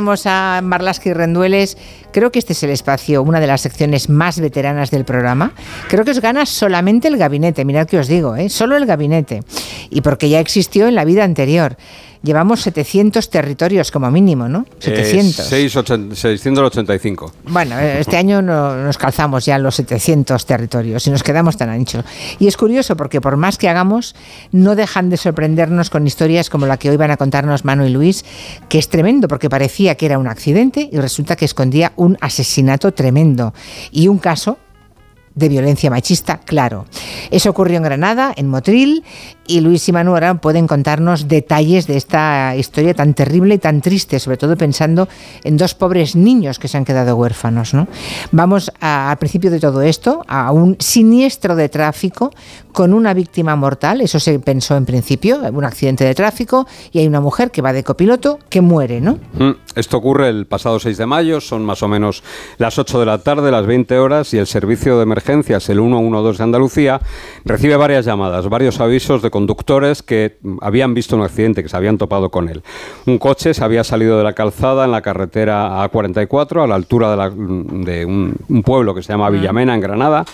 tenemos 0.00 0.24
a 0.24 0.62
Marlaski 0.62 1.12
Rendueles. 1.12 1.76
Creo 2.10 2.32
que 2.32 2.38
este 2.38 2.54
es 2.54 2.62
el 2.62 2.70
espacio, 2.70 3.22
una 3.22 3.38
de 3.38 3.46
las 3.46 3.60
secciones 3.60 4.08
más 4.08 4.40
veteranas 4.40 4.90
del 4.90 5.04
programa. 5.04 5.52
Creo 5.90 6.06
que 6.06 6.12
os 6.12 6.22
gana 6.22 6.46
solamente 6.46 7.06
el 7.06 7.18
gabinete, 7.18 7.66
mirad 7.66 7.86
que 7.86 7.98
os 7.98 8.08
digo, 8.08 8.34
¿eh? 8.34 8.48
solo 8.48 8.78
el 8.78 8.86
gabinete. 8.86 9.42
Y 9.90 10.00
porque 10.00 10.30
ya 10.30 10.40
existió 10.40 10.88
en 10.88 10.94
la 10.94 11.04
vida 11.04 11.22
anterior 11.22 11.76
llevamos 12.22 12.60
700 12.60 13.30
territorios 13.30 13.90
como 13.90 14.10
mínimo, 14.10 14.48
¿no? 14.48 14.66
700. 14.78 15.52
Eh, 15.52 15.70
685. 16.14 17.32
Bueno, 17.48 17.78
eh, 17.78 18.00
este 18.00 18.16
año 18.16 18.42
nos 18.42 18.98
calzamos 18.98 19.44
ya 19.46 19.58
los 19.58 19.74
700 19.76 20.44
territorios 20.46 21.06
y 21.06 21.10
nos 21.10 21.22
quedamos 21.22 21.56
tan 21.56 21.70
anchos. 21.70 22.04
Y 22.38 22.46
es 22.46 22.56
curioso 22.56 22.96
porque 22.96 23.20
por 23.20 23.36
más 23.36 23.58
que 23.58 23.68
hagamos, 23.68 24.14
no 24.52 24.74
dejan 24.76 25.10
de 25.10 25.16
sorprendernos 25.16 25.90
con 25.90 26.06
historias 26.06 26.50
como 26.50 26.66
la 26.66 26.76
que 26.76 26.90
hoy 26.90 26.96
van 26.96 27.10
a 27.10 27.16
contarnos 27.16 27.64
Manu 27.64 27.86
y 27.86 27.90
Luis, 27.90 28.24
que 28.68 28.78
es 28.78 28.88
tremendo 28.88 29.28
porque 29.28 29.48
parecía 29.48 29.94
que 29.94 30.06
era 30.06 30.18
un 30.18 30.28
accidente 30.28 30.88
y 30.90 30.98
resulta 30.98 31.36
que 31.36 31.44
escondía 31.44 31.92
un 31.96 32.16
asesinato 32.20 32.92
tremendo. 32.92 33.54
Y 33.90 34.08
un 34.08 34.18
caso 34.18 34.58
de 35.34 35.48
violencia 35.48 35.90
machista, 35.90 36.38
claro. 36.38 36.86
Eso 37.30 37.50
ocurrió 37.50 37.76
en 37.78 37.84
Granada, 37.84 38.32
en 38.36 38.48
Motril, 38.48 39.04
y 39.50 39.60
Luis 39.60 39.88
y 39.88 39.92
Manuel 39.92 40.38
pueden 40.38 40.68
contarnos 40.68 41.26
detalles 41.26 41.86
de 41.86 41.96
esta 41.96 42.54
historia 42.56 42.94
tan 42.94 43.14
terrible 43.14 43.56
y 43.56 43.58
tan 43.58 43.80
triste, 43.80 44.20
sobre 44.20 44.36
todo 44.36 44.56
pensando 44.56 45.08
en 45.42 45.56
dos 45.56 45.74
pobres 45.74 46.14
niños 46.14 46.58
que 46.58 46.68
se 46.68 46.76
han 46.76 46.84
quedado 46.84 47.16
huérfanos. 47.16 47.74
¿no? 47.74 47.88
Vamos 48.30 48.70
al 48.80 49.16
principio 49.18 49.50
de 49.50 49.58
todo 49.58 49.82
esto, 49.82 50.24
a 50.28 50.52
un 50.52 50.76
siniestro 50.78 51.56
de 51.56 51.68
tráfico 51.68 52.30
con 52.72 52.94
una 52.94 53.14
víctima 53.14 53.56
mortal, 53.56 54.00
eso 54.00 54.20
se 54.20 54.38
pensó 54.38 54.76
en 54.76 54.86
principio, 54.86 55.40
un 55.52 55.64
accidente 55.64 56.04
de 56.04 56.14
tráfico, 56.14 56.68
y 56.92 57.00
hay 57.00 57.06
una 57.06 57.20
mujer 57.20 57.50
que 57.50 57.62
va 57.62 57.72
de 57.72 57.82
copiloto 57.82 58.38
que 58.48 58.60
muere, 58.60 59.00
¿no? 59.00 59.18
Mm, 59.34 59.50
esto 59.74 59.96
ocurre 59.96 60.28
el 60.28 60.46
pasado 60.46 60.78
6 60.78 60.96
de 60.96 61.06
mayo, 61.06 61.40
son 61.40 61.64
más 61.64 61.82
o 61.82 61.88
menos 61.88 62.22
las 62.58 62.78
8 62.78 63.00
de 63.00 63.06
la 63.06 63.18
tarde, 63.18 63.50
las 63.50 63.66
20 63.66 63.98
horas, 63.98 64.32
y 64.34 64.38
el 64.38 64.46
servicio 64.46 64.96
de 64.96 65.02
emergencias, 65.02 65.68
el 65.68 65.78
112 65.78 66.38
de 66.38 66.44
Andalucía, 66.44 67.00
recibe 67.44 67.76
varias 67.76 68.04
llamadas, 68.04 68.48
varios 68.48 68.78
avisos 68.80 69.22
de 69.22 69.30
conductores 69.40 70.02
que 70.02 70.38
habían 70.60 70.92
visto 70.92 71.16
un 71.16 71.22
accidente, 71.22 71.62
que 71.62 71.68
se 71.70 71.76
habían 71.76 71.96
topado 71.96 72.30
con 72.30 72.48
él. 72.50 72.62
Un 73.06 73.18
coche 73.18 73.54
se 73.54 73.64
había 73.64 73.84
salido 73.84 74.18
de 74.18 74.24
la 74.24 74.34
calzada 74.34 74.84
en 74.84 74.92
la 74.92 75.00
carretera 75.00 75.82
A44, 75.82 76.62
a 76.62 76.66
la 76.66 76.74
altura 76.74 77.16
de, 77.16 78.04
un, 78.04 78.34
un 78.48 78.62
pueblo 78.62 78.94
que 78.94 79.02
se 79.02 79.12
llama 79.12 79.30
Villamena, 79.30 79.74
en 79.74 79.80
Granada, 79.80 80.26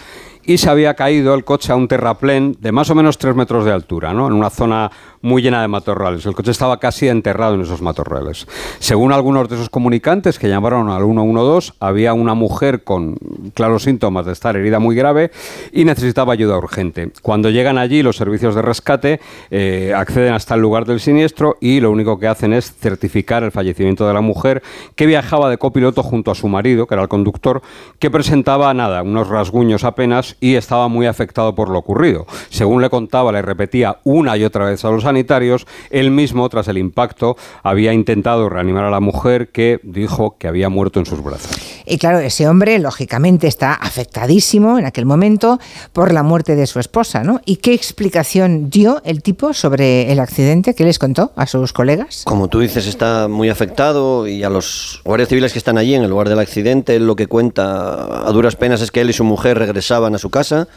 y 0.45 0.59
se 0.59 0.71
había 0.71 0.95
caído 0.95 1.35
el 1.35 1.45
coche 1.45 1.73
a 1.73 1.77
un 1.77 1.89
terraplén 1.89 2.57
de 2.61 2.73
más 2.73 2.91
o 2.91 2.95
menos 2.95 3.19
tres 3.19 3.35
metros 3.35 3.65
de 3.65 3.73
altura, 3.73 4.13
¿no? 4.13 4.27
en 4.27 4.33
una 4.33 4.51
zona 4.51 4.91
muy 5.27 5.43
llena 5.43 5.61
de 5.61 5.69
matorrales. 5.69 6.25
El 6.25 6.35
coche 6.35 6.53
estaba 6.53 6.79
casi 6.79 7.09
enterrado 7.09 7.57
en 7.57 7.63
esos 7.63 7.83
matorrales. 7.83 8.47
Según 8.79 9.13
algunos 9.13 9.49
de 9.49 9.57
esos 9.57 9.69
comunicantes 9.69 10.39
que 10.39 10.49
llamaron 10.49 10.89
al 10.89 11.03
112, 11.03 11.73
había 11.81 12.15
una 12.15 12.35
mujer 12.35 12.85
con 12.85 13.17
claros 13.53 13.83
síntomas 13.83 14.25
de 14.25 14.33
estar 14.33 14.57
herida 14.57 14.79
muy 14.79 14.95
grave 14.95 15.33
y 15.73 15.85
necesitaba 15.85 16.33
ayuda 16.33 16.57
urgente. 16.57 17.11
Cuando 17.23 17.51
llegan 17.51 17.77
allí, 17.77 18.03
los 18.03 18.17
servicios 18.17 18.55
de 18.55 18.63
rescate 18.63 19.21
eh, 19.51 19.93
acceden 19.97 20.33
hasta 20.33 20.55
el 20.55 20.61
lugar 20.61 20.85
del 20.85 21.01
siniestro 21.01 21.57
y 21.61 21.81
lo 21.81 21.91
único 21.91 22.21
que 22.21 22.29
hacen 22.29 22.53
es 22.53 22.73
certificar 22.77 23.43
el 23.43 23.51
fallecimiento 23.51 24.07
de 24.07 24.15
la 24.15 24.21
mujer 24.21 24.63
que 24.95 25.07
viajaba 25.07 25.51
de 25.51 25.59
copiloto 25.59 26.05
junto 26.05 26.31
a 26.31 26.37
su 26.37 26.47
marido, 26.47 26.87
que 26.87 26.95
era 26.95 27.03
el 27.03 27.09
conductor, 27.09 27.63
que 27.99 28.13
presentaba 28.13 28.73
nada, 28.75 29.03
unos 29.03 29.29
rasguños 29.29 29.83
apenas 29.83 30.37
y 30.41 30.55
estaba 30.55 30.87
muy 30.87 31.07
afectado 31.07 31.55
por 31.57 31.69
lo 31.69 31.81
ocurrido. 31.81 32.27
Según 32.49 32.81
le 32.81 32.91
contaba, 32.91 33.33
le 33.33 33.43
repetía 33.43 33.99
una 34.05 34.37
y 34.37 34.45
otra 34.45 34.67
vez 34.67 34.85
a 34.85 34.91
los 34.91 35.05
sanitarios, 35.17 35.67
él 35.89 36.11
mismo, 36.11 36.47
tras 36.51 36.69
el 36.69 36.77
impacto, 36.77 37.37
había 37.63 37.95
intentado 37.95 38.51
reanimar 38.51 38.85
a 38.85 38.91
la 38.91 39.01
mujer 39.01 39.49
que 39.49 39.81
dijo 39.83 40.37
que 40.39 40.47
había 40.47 40.69
muerto 40.69 41.01
en 41.01 41.07
sus 41.07 41.23
brazos. 41.23 41.51
Y 41.87 41.97
claro, 41.97 42.19
ese 42.19 42.47
hombre, 42.49 42.79
lógicamente, 42.79 43.47
está 43.47 43.73
afectadísimo 43.73 44.79
en 44.79 44.85
aquel 44.85 45.07
momento 45.07 45.59
por 45.95 46.13
la 46.13 46.23
muerte 46.23 46.55
de 46.55 46.67
su 46.67 46.81
esposa, 46.81 47.23
¿no? 47.23 47.41
¿Y 47.47 47.57
qué 47.57 47.73
explicación 47.73 48.69
dio 48.69 49.01
el 49.05 49.23
tipo 49.23 49.55
sobre 49.55 50.13
el 50.13 50.21
accidente? 50.21 50.75
¿Qué 50.75 50.85
les 50.85 50.99
contó 50.99 51.33
a 51.35 51.47
sus 51.47 51.73
colegas? 51.73 52.23
Como 52.27 52.49
tú 52.49 52.61
dices, 52.61 52.87
está 52.87 53.29
muy 53.29 53.49
afectado 53.49 54.27
y 54.27 54.43
a 54.43 54.51
los 54.51 55.01
guardias 55.05 55.31
civiles 55.31 55.53
que 55.53 55.59
están 55.59 55.79
allí 55.79 55.95
en 55.95 56.03
el 56.03 56.11
lugar 56.11 56.29
del 56.29 56.41
accidente, 56.41 57.01
lo 57.01 57.17
que 57.17 57.27
cuenta 57.27 58.27
a 58.29 58.33
duras 58.33 58.57
penas 58.57 58.83
es 58.83 58.91
que 58.91 59.01
él 59.01 59.09
y 59.09 59.15
su 59.15 59.25
mujer 59.25 59.59
regresaban 59.59 60.15
a 60.15 60.19
su 60.19 60.29
casa 60.29 60.69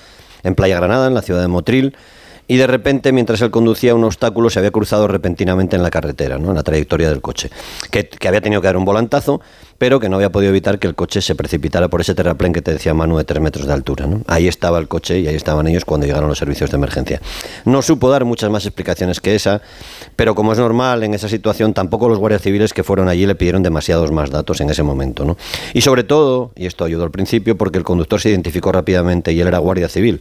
en 0.43 0.55
Playa 0.55 0.77
Granada, 0.77 1.07
en 1.07 1.13
la 1.13 1.21
ciudad 1.21 1.41
de 1.41 1.49
Motril, 1.49 1.97
y 2.49 2.57
de 2.57 2.65
repente, 2.65 3.11
mientras 3.11 3.39
él 3.41 3.51
conducía 3.51 3.93
un 3.93 4.03
obstáculo, 4.03 4.49
se 4.49 4.57
había 4.57 4.71
cruzado 4.71 5.07
repentinamente 5.07 5.75
en 5.75 5.83
la 5.83 5.91
carretera, 5.91 6.39
¿no? 6.39 6.49
en 6.49 6.55
la 6.55 6.63
trayectoria 6.63 7.07
del 7.07 7.21
coche, 7.21 7.51
que, 7.91 8.09
había 8.27 8.41
tenido 8.41 8.59
que 8.59 8.65
dar 8.65 8.75
un 8.75 8.85
volantazo 8.85 9.39
pero 9.79 10.01
que 10.01 10.09
no 10.09 10.17
había 10.17 10.29
podido 10.29 10.49
evitar 10.49 10.77
que 10.77 10.87
el 10.87 10.93
coche 10.93 11.21
se 11.21 11.35
precipitara 11.35 11.87
por 11.87 12.01
ese 12.01 12.13
terraplén 12.13 12.51
que 12.51 12.61
te 12.61 12.73
decía 12.73 12.93
Manu 12.93 13.17
de 13.17 13.23
tres 13.23 13.41
metros 13.41 13.65
de 13.65 13.71
altura. 13.71 14.09
Ahí 14.27 14.47
estaba 14.47 14.77
el 14.77 14.89
coche 14.89 15.19
y 15.19 15.27
ahí 15.27 15.35
estaban 15.35 15.67
ellos 15.67 15.85
cuando 15.85 16.05
llegaron 16.05 16.27
los 16.27 16.37
servicios 16.37 16.69
de 16.69 16.75
emergencia. 16.75 17.21
No 17.63 17.81
supo 17.81 18.09
dar 18.09 18.25
muchas 18.25 18.51
más 18.51 18.65
explicaciones 18.65 19.21
que 19.21 19.35
esa, 19.35 19.61
pero 20.17 20.35
como 20.35 20.51
es 20.51 20.59
normal 20.59 21.03
en 21.03 21.13
esa 21.13 21.29
situación, 21.29 21.73
tampoco 21.73 22.09
los 22.09 22.19
guardias 22.19 22.41
civiles 22.41 22.73
que 22.73 22.83
fueron 22.83 23.07
allí 23.07 23.25
le 23.25 23.35
pidieron 23.35 23.63
demasiados 23.63 24.11
más 24.11 24.29
datos 24.31 24.59
en 24.59 24.69
ese 24.69 24.83
momento. 24.83 25.23
¿no? 25.23 25.37
Y 25.73 25.79
sobre 25.79 26.03
todo, 26.03 26.51
y 26.57 26.65
esto 26.65 26.83
ayudó 26.83 27.05
al 27.05 27.11
principio, 27.11 27.57
porque 27.57 27.77
el 27.77 27.85
conductor 27.85 28.19
se 28.19 28.29
identificó 28.31 28.73
rápidamente 28.73 29.31
y 29.31 29.39
él 29.39 29.47
era 29.47 29.59
guardia 29.59 29.87
civil 29.87 30.19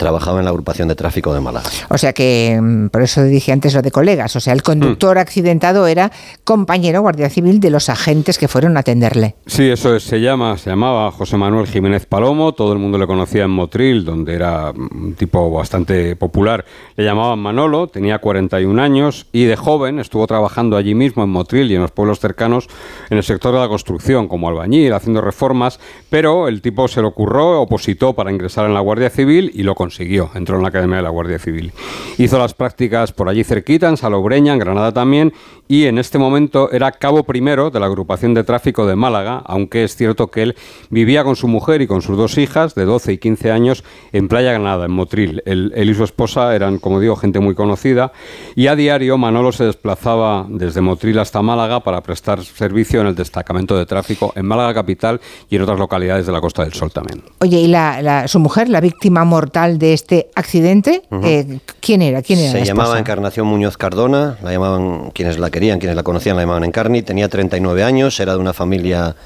trabajaba 0.00 0.38
en 0.38 0.46
la 0.46 0.50
agrupación 0.50 0.88
de 0.88 0.96
tráfico 0.96 1.34
de 1.34 1.40
Málaga. 1.40 1.68
O 1.90 1.98
sea 1.98 2.14
que, 2.14 2.58
mm, 2.60 2.88
por 2.88 3.02
eso 3.02 3.22
dije 3.22 3.52
antes 3.52 3.74
lo 3.74 3.82
de 3.82 3.90
colegas, 3.90 4.34
o 4.34 4.40
sea, 4.40 4.54
el 4.54 4.62
conductor 4.62 5.16
mm. 5.16 5.20
accidentado 5.20 5.86
era 5.86 6.10
compañero 6.42 7.02
guardia 7.02 7.28
civil 7.28 7.60
de 7.60 7.68
los 7.68 7.90
agentes 7.90 8.38
que 8.38 8.48
fueron 8.48 8.76
a 8.76 8.80
atender 8.80 9.10
Sí, 9.46 9.68
eso 9.68 9.98
se 9.98 10.20
llama, 10.20 10.56
se 10.56 10.70
llamaba 10.70 11.10
José 11.10 11.36
Manuel 11.36 11.66
Jiménez 11.66 12.06
Palomo, 12.06 12.52
todo 12.52 12.72
el 12.72 12.78
mundo 12.78 12.96
le 12.96 13.06
conocía 13.06 13.44
en 13.44 13.50
Motril, 13.50 14.04
donde 14.04 14.34
era 14.34 14.70
un 14.70 15.14
tipo 15.18 15.50
bastante 15.50 16.16
popular. 16.16 16.64
Le 16.96 17.04
llamaban 17.04 17.38
Manolo, 17.38 17.88
tenía 17.88 18.18
41 18.18 18.80
años 18.80 19.26
y 19.32 19.44
de 19.44 19.56
joven 19.56 19.98
estuvo 19.98 20.26
trabajando 20.26 20.76
allí 20.76 20.94
mismo 20.94 21.24
en 21.24 21.30
Motril 21.30 21.70
y 21.70 21.74
en 21.74 21.82
los 21.82 21.90
pueblos 21.90 22.20
cercanos 22.20 22.68
en 23.10 23.18
el 23.18 23.24
sector 23.24 23.52
de 23.52 23.60
la 23.60 23.68
construcción, 23.68 24.28
como 24.28 24.48
albañil, 24.48 24.92
haciendo 24.92 25.20
reformas, 25.20 25.80
pero 26.08 26.48
el 26.48 26.62
tipo 26.62 26.88
se 26.88 27.02
lo 27.02 27.08
ocurrió, 27.08 27.60
opositó 27.60 28.14
para 28.14 28.30
ingresar 28.30 28.66
en 28.66 28.74
la 28.74 28.80
Guardia 28.80 29.10
Civil 29.10 29.50
y 29.54 29.62
lo 29.62 29.74
consiguió, 29.74 29.89
entró 30.34 30.56
en 30.56 30.62
la 30.62 30.68
Academia 30.68 30.96
de 30.96 31.02
la 31.02 31.10
Guardia 31.10 31.38
Civil. 31.38 31.72
Hizo 32.18 32.38
las 32.38 32.54
prácticas 32.54 33.12
por 33.12 33.28
allí 33.28 33.44
cerquita, 33.44 33.88
en 33.88 33.96
Salobreña, 33.96 34.52
en 34.52 34.58
Granada 34.58 34.92
también, 34.92 35.32
y 35.68 35.86
en 35.86 35.98
este 35.98 36.18
momento 36.18 36.70
era 36.72 36.90
cabo 36.90 37.22
primero 37.22 37.70
de 37.70 37.78
la 37.78 37.86
agrupación 37.86 38.34
de 38.34 38.42
tráfico 38.42 38.86
de 38.86 38.96
Málaga, 38.96 39.42
aunque 39.46 39.84
es 39.84 39.94
cierto 39.94 40.28
que 40.28 40.42
él 40.42 40.56
vivía 40.90 41.22
con 41.22 41.36
su 41.36 41.46
mujer 41.46 41.80
y 41.80 41.86
con 41.86 42.02
sus 42.02 42.16
dos 42.16 42.38
hijas 42.38 42.74
de 42.74 42.84
12 42.84 43.12
y 43.12 43.18
15 43.18 43.52
años 43.52 43.84
en 44.12 44.28
Playa 44.28 44.52
Granada, 44.52 44.86
en 44.86 44.90
Motril. 44.90 45.42
Él, 45.46 45.72
y 45.76 45.94
su 45.94 46.04
esposa 46.04 46.54
eran, 46.54 46.78
como 46.78 47.00
digo, 47.00 47.16
gente 47.16 47.40
muy 47.40 47.54
conocida 47.54 48.12
y 48.54 48.66
a 48.66 48.76
diario 48.76 49.18
Manolo 49.18 49.52
se 49.52 49.64
desplazaba 49.64 50.46
desde 50.48 50.80
Motril 50.80 51.18
hasta 51.18 51.42
Málaga 51.42 51.80
para 51.80 52.00
prestar 52.00 52.42
servicio 52.44 53.00
en 53.00 53.08
el 53.08 53.14
destacamento 53.14 53.76
de 53.76 53.86
tráfico 53.86 54.32
en 54.36 54.46
Málaga 54.46 54.74
capital 54.74 55.20
y 55.48 55.56
en 55.56 55.62
otras 55.62 55.78
localidades 55.78 56.26
de 56.26 56.32
la 56.32 56.40
Costa 56.40 56.64
del 56.64 56.72
Sol 56.72 56.90
también. 56.92 57.22
Oye, 57.40 57.58
¿y 57.60 57.66
la, 57.68 58.28
su 58.28 58.38
mujer, 58.38 58.68
la 58.68 58.80
víctima 58.80 59.24
mortal 59.24 59.78
de 59.80 59.94
este 59.94 60.30
accidente, 60.36 61.02
eh, 61.24 61.58
quién 61.80 62.02
era? 62.02 62.22
¿Quién 62.22 62.38
era 62.38 62.52
se 62.52 62.64
llamaba 62.64 62.98
Encarnación 62.98 63.46
Muñoz 63.46 63.76
Cardona, 63.76 64.36
la 64.42 64.52
llamaban 64.52 65.10
quienes 65.10 65.38
la 65.38 65.50
querían, 65.50 65.80
quienes 65.80 65.96
la 65.96 66.02
conocían, 66.02 66.36
la 66.36 66.42
llamaban 66.42 66.64
Encarni, 66.64 67.02
tenía 67.02 67.28
39 67.28 67.82
años, 67.82 68.20
era 68.20 68.34
de 68.34 68.38
una 68.38 68.52
familia 68.52 69.16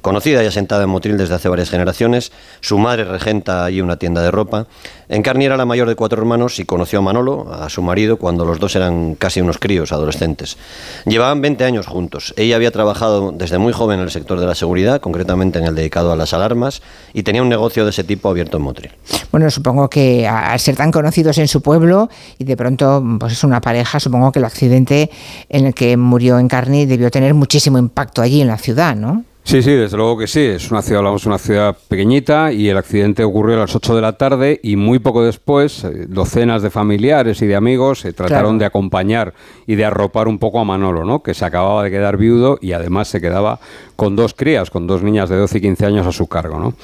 conocida 0.00 0.42
y 0.42 0.46
asentada 0.46 0.84
en 0.84 0.90
Motril 0.90 1.16
desde 1.16 1.34
hace 1.34 1.48
varias 1.48 1.70
generaciones. 1.70 2.32
Su 2.60 2.78
madre 2.78 3.04
regenta 3.04 3.64
allí 3.64 3.80
una 3.80 3.96
tienda 3.96 4.22
de 4.22 4.30
ropa. 4.30 4.66
Encarni 5.08 5.46
era 5.46 5.56
la 5.56 5.64
mayor 5.64 5.88
de 5.88 5.94
cuatro 5.94 6.20
hermanos 6.20 6.58
y 6.58 6.64
conoció 6.64 6.98
a 6.98 7.02
Manolo, 7.02 7.52
a 7.52 7.70
su 7.70 7.82
marido, 7.82 8.18
cuando 8.18 8.44
los 8.44 8.60
dos 8.60 8.76
eran 8.76 9.14
casi 9.14 9.40
unos 9.40 9.58
críos, 9.58 9.92
adolescentes. 9.92 10.58
Llevaban 11.06 11.40
20 11.40 11.64
años 11.64 11.86
juntos. 11.86 12.34
Ella 12.36 12.56
había 12.56 12.70
trabajado 12.70 13.32
desde 13.32 13.58
muy 13.58 13.72
joven 13.72 13.98
en 13.98 14.04
el 14.04 14.10
sector 14.10 14.38
de 14.38 14.46
la 14.46 14.54
seguridad, 14.54 15.00
concretamente 15.00 15.58
en 15.58 15.64
el 15.64 15.74
dedicado 15.74 16.12
a 16.12 16.16
las 16.16 16.34
alarmas, 16.34 16.82
y 17.14 17.22
tenía 17.22 17.42
un 17.42 17.48
negocio 17.48 17.84
de 17.84 17.90
ese 17.90 18.04
tipo 18.04 18.28
abierto 18.28 18.58
en 18.58 18.64
Motril. 18.64 18.92
Bueno, 19.30 19.50
supongo 19.50 19.88
que 19.88 20.26
al 20.26 20.58
ser 20.60 20.76
tan 20.76 20.90
conocidos 20.90 21.38
en 21.38 21.48
su 21.48 21.60
pueblo 21.62 22.08
y 22.38 22.44
de 22.44 22.56
pronto 22.56 23.02
pues 23.18 23.32
es 23.32 23.44
una 23.44 23.60
pareja, 23.60 24.00
supongo 24.00 24.32
que 24.32 24.38
el 24.38 24.44
accidente 24.44 25.10
en 25.48 25.66
el 25.66 25.74
que 25.74 25.96
murió 25.96 26.38
Encarni 26.38 26.86
debió 26.86 27.10
tener 27.10 27.34
muchísimo 27.34 27.78
impacto 27.78 28.22
allí 28.22 28.40
en 28.40 28.48
la 28.48 28.58
ciudad, 28.58 28.96
¿no? 28.96 29.24
Sí, 29.48 29.62
sí, 29.62 29.70
desde 29.70 29.96
luego 29.96 30.18
que 30.18 30.26
sí. 30.26 30.40
Es 30.40 30.70
una 30.70 30.82
ciudad, 30.82 30.98
hablamos 30.98 31.22
de 31.22 31.28
una 31.30 31.38
ciudad 31.38 31.74
pequeñita 31.88 32.52
y 32.52 32.68
el 32.68 32.76
accidente 32.76 33.24
ocurrió 33.24 33.56
a 33.56 33.60
las 33.60 33.74
8 33.74 33.96
de 33.96 34.02
la 34.02 34.12
tarde 34.12 34.60
y 34.62 34.76
muy 34.76 34.98
poco 34.98 35.24
después 35.24 35.84
eh, 35.84 36.04
docenas 36.06 36.60
de 36.60 36.68
familiares 36.68 37.40
y 37.40 37.46
de 37.46 37.56
amigos 37.56 38.00
se 38.00 38.12
trataron 38.12 38.58
de 38.58 38.66
acompañar 38.66 39.32
y 39.66 39.76
de 39.76 39.86
arropar 39.86 40.28
un 40.28 40.38
poco 40.38 40.60
a 40.60 40.64
Manolo, 40.64 41.06
¿no? 41.06 41.22
Que 41.22 41.32
se 41.32 41.46
acababa 41.46 41.82
de 41.82 41.90
quedar 41.90 42.18
viudo 42.18 42.58
y 42.60 42.72
además 42.72 43.08
se 43.08 43.22
quedaba 43.22 43.58
con 43.96 44.16
dos 44.16 44.34
crías, 44.34 44.68
con 44.68 44.86
dos 44.86 45.02
niñas 45.02 45.30
de 45.30 45.36
12 45.36 45.56
y 45.56 45.60
15 45.62 45.86
años 45.86 46.06
a 46.06 46.12
su 46.12 46.26
cargo, 46.26 46.60
¿no? 46.60 46.74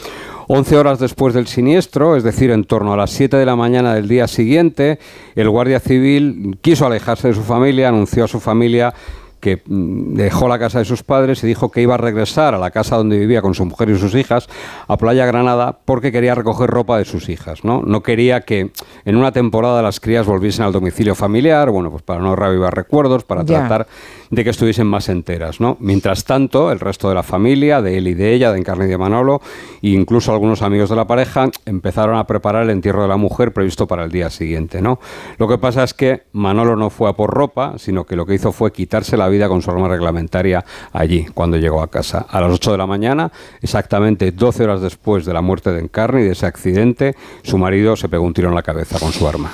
11 0.49 0.77
horas 0.79 0.99
después 0.99 1.35
del 1.35 1.47
siniestro, 1.47 2.17
es 2.17 2.25
decir, 2.25 2.51
en 2.51 2.65
torno 2.65 2.95
a 2.95 2.97
las 2.97 3.11
7 3.11 3.37
de 3.37 3.45
la 3.45 3.57
mañana 3.57 3.95
del 3.95 4.09
día 4.09 4.27
siguiente, 4.27 4.99
el 5.35 5.51
guardia 5.51 5.81
civil 5.81 6.57
quiso 6.63 6.87
alejarse 6.87 7.29
de 7.29 7.35
su 7.35 7.43
familia, 7.43 7.91
anunció 7.91 8.25
a 8.25 8.29
su 8.29 8.41
familia 8.41 8.95
que 9.45 9.61
mm, 9.67 10.15
dejó 10.15 10.49
la 10.49 10.59
casa 10.59 10.79
de 10.79 10.87
sus 10.87 11.03
padres 11.03 11.45
y 11.45 11.47
dijo 11.47 11.71
que 11.71 11.83
iba 11.83 11.93
a 11.93 11.99
regresar 11.99 12.55
a 12.55 12.59
la 12.59 12.71
casa 12.71 12.97
donde 12.97 13.19
vivía 13.19 13.43
con 13.43 13.53
su 13.53 13.67
mujer 13.67 13.91
y 13.91 13.99
sus 13.99 14.15
hijas, 14.15 14.49
a 14.89 14.97
Playa 14.97 15.27
Granada, 15.27 15.81
porque 15.85 16.11
quería 16.11 16.35
recoger 16.35 16.71
ropa 16.71 16.97
de 16.97 17.05
sus 17.05 17.29
hijas. 17.29 17.63
¿no? 17.63 17.83
no 17.85 18.03
quería 18.03 18.41
que 18.41 18.71
en 19.05 19.17
una 19.17 19.33
temporada 19.33 19.83
las 19.83 20.01
crías 20.01 20.27
volviesen 20.27 20.65
al 20.65 20.73
domicilio 20.73 21.15
familiar, 21.15 21.69
bueno, 21.69 21.91
pues 21.91 22.03
para 22.03 22.21
no 22.21 22.35
revivar 22.35 22.75
recuerdos, 22.75 23.25
para 23.25 23.45
tratar 23.45 23.87
de 24.35 24.45
que 24.45 24.51
estuviesen 24.51 24.87
más 24.87 25.09
enteras. 25.09 25.61
¿no? 25.61 25.77
Mientras 25.81 26.25
tanto, 26.25 26.73
el 26.73 26.81
resto 26.81 27.09
de 27.09 27.15
la 27.15 27.23
familia, 27.23 27.83
de 27.83 27.99
él 27.99 28.09
y 28.09 28.15
de 28.15 28.35
ella, 28.35 28.53
de 28.53 28.59
Encarni 28.59 28.85
y 28.85 28.89
de 28.89 28.99
Manolo, 28.99 29.41
e 29.83 29.89
incluso 29.89 30.33
algunos 30.33 30.63
amigos 30.63 30.91
de 30.91 30.97
la 30.97 31.07
pareja, 31.07 31.49
empezaron 31.67 32.17
a 32.17 32.27
preparar 32.27 32.65
el 32.65 32.71
entierro 32.71 33.03
de 33.03 33.09
la 33.09 33.17
mujer 33.17 33.53
previsto 33.53 33.87
para 33.87 34.05
el 34.05 34.11
día 34.11 34.31
siguiente. 34.31 34.81
¿no? 34.81 34.99
Lo 35.39 35.49
que 35.49 35.59
pasa 35.59 35.85
es 35.85 35.95
que 35.95 36.23
Manolo 36.33 36.77
no 36.77 36.91
fue 36.91 37.11
a 37.11 37.13
por 37.15 37.31
ropa, 37.31 37.75
sino 37.79 38.05
que 38.05 38.17
lo 38.17 38.27
que 38.27 38.35
hizo 38.35 38.53
fue 38.53 38.73
quitarse 38.73 39.17
la 39.17 39.29
vida 39.29 39.49
con 39.49 39.63
su 39.63 39.71
arma 39.71 39.89
reglamentaria 39.89 40.65
allí, 40.93 41.27
cuando 41.35 41.57
llegó 41.57 41.83
a 41.83 41.91
casa. 41.91 42.27
A 42.29 42.41
las 42.41 42.53
8 42.53 42.73
de 42.73 42.79
la 42.79 42.87
mañana, 42.87 43.31
exactamente 43.61 44.33
12 44.33 44.65
horas 44.65 44.81
después 44.81 45.25
de 45.25 45.33
la 45.33 45.41
muerte 45.41 45.73
de 45.73 45.81
Encarni 45.81 46.23
y 46.23 46.25
de 46.25 46.33
ese 46.33 46.47
accidente, 46.47 47.15
su 47.43 47.59
marido 47.59 47.97
se 47.97 48.09
pegó 48.09 48.25
un 48.25 48.35
tiro 48.35 48.49
en 48.49 48.55
la 48.55 48.63
cabeza 48.63 48.99
con 48.99 49.13
su 49.13 49.27
arma. 49.27 49.53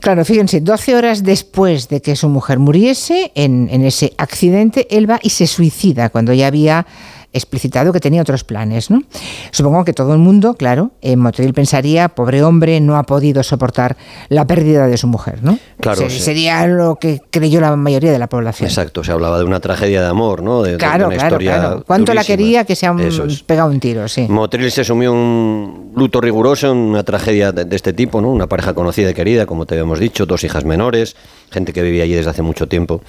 Claro, 0.00 0.24
fíjense, 0.24 0.60
12 0.60 0.94
horas 0.94 1.22
después 1.22 1.88
de 1.88 2.00
que 2.02 2.16
su 2.16 2.28
mujer 2.28 2.58
muriese 2.58 3.32
en, 3.34 3.68
en 3.70 3.84
ese 3.84 4.14
accidente, 4.18 4.86
él 4.90 5.08
va 5.08 5.20
y 5.22 5.30
se 5.30 5.46
suicida 5.46 6.10
cuando 6.10 6.32
ya 6.32 6.48
había 6.48 6.86
explicitado 7.36 7.92
que 7.92 8.00
tenía 8.00 8.22
otros 8.22 8.44
planes. 8.44 8.90
¿no? 8.90 9.02
Supongo 9.50 9.84
que 9.84 9.92
todo 9.92 10.12
el 10.12 10.18
mundo, 10.18 10.54
claro, 10.54 10.92
en 11.00 11.18
Motril 11.18 11.52
pensaría, 11.54 12.08
pobre 12.08 12.42
hombre, 12.42 12.80
no 12.80 12.96
ha 12.96 13.04
podido 13.04 13.42
soportar 13.42 13.96
la 14.28 14.46
pérdida 14.46 14.86
de 14.86 14.96
su 14.96 15.06
mujer. 15.06 15.42
¿no? 15.42 15.58
Claro, 15.80 16.08
Sería 16.10 16.66
lo 16.66 16.96
que 16.96 17.20
creyó 17.30 17.60
la 17.60 17.76
mayoría 17.76 18.12
de 18.12 18.18
la 18.18 18.28
población. 18.28 18.68
Exacto, 18.68 19.04
se 19.04 19.12
hablaba 19.12 19.38
de 19.38 19.44
una 19.44 19.60
tragedia 19.60 20.00
de 20.02 20.08
amor, 20.08 20.42
¿no? 20.42 20.62
De, 20.62 20.76
claro, 20.76 21.06
una 21.06 21.16
claro, 21.16 21.28
historia 21.28 21.58
claro. 21.58 21.84
¿Cuánto 21.86 22.14
la 22.14 22.24
quería 22.24 22.64
que 22.64 22.74
se 22.76 22.86
han 22.86 22.98
es. 23.00 23.42
pegado 23.42 23.70
un 23.70 23.80
tiro? 23.80 24.08
Sí. 24.08 24.26
Motril 24.28 24.70
se 24.70 24.84
sumió 24.84 25.10
en 25.10 25.16
un 25.16 25.92
luto 25.94 26.20
riguroso 26.20 26.70
en 26.70 26.76
una 26.78 27.02
tragedia 27.02 27.52
de, 27.52 27.64
de 27.64 27.76
este 27.76 27.92
tipo, 27.92 28.20
¿no? 28.20 28.30
Una 28.30 28.46
pareja 28.48 28.74
conocida 28.74 29.10
y 29.10 29.14
querida, 29.14 29.46
como 29.46 29.66
te 29.66 29.74
habíamos 29.74 29.98
dicho, 29.98 30.26
dos 30.26 30.44
hijas 30.44 30.64
menores, 30.64 31.16
gente 31.50 31.72
que 31.72 31.82
vivía 31.82 32.04
allí 32.04 32.14
desde 32.14 32.30
hace 32.30 32.42
mucho 32.42 32.66
tiempo. 32.66 33.02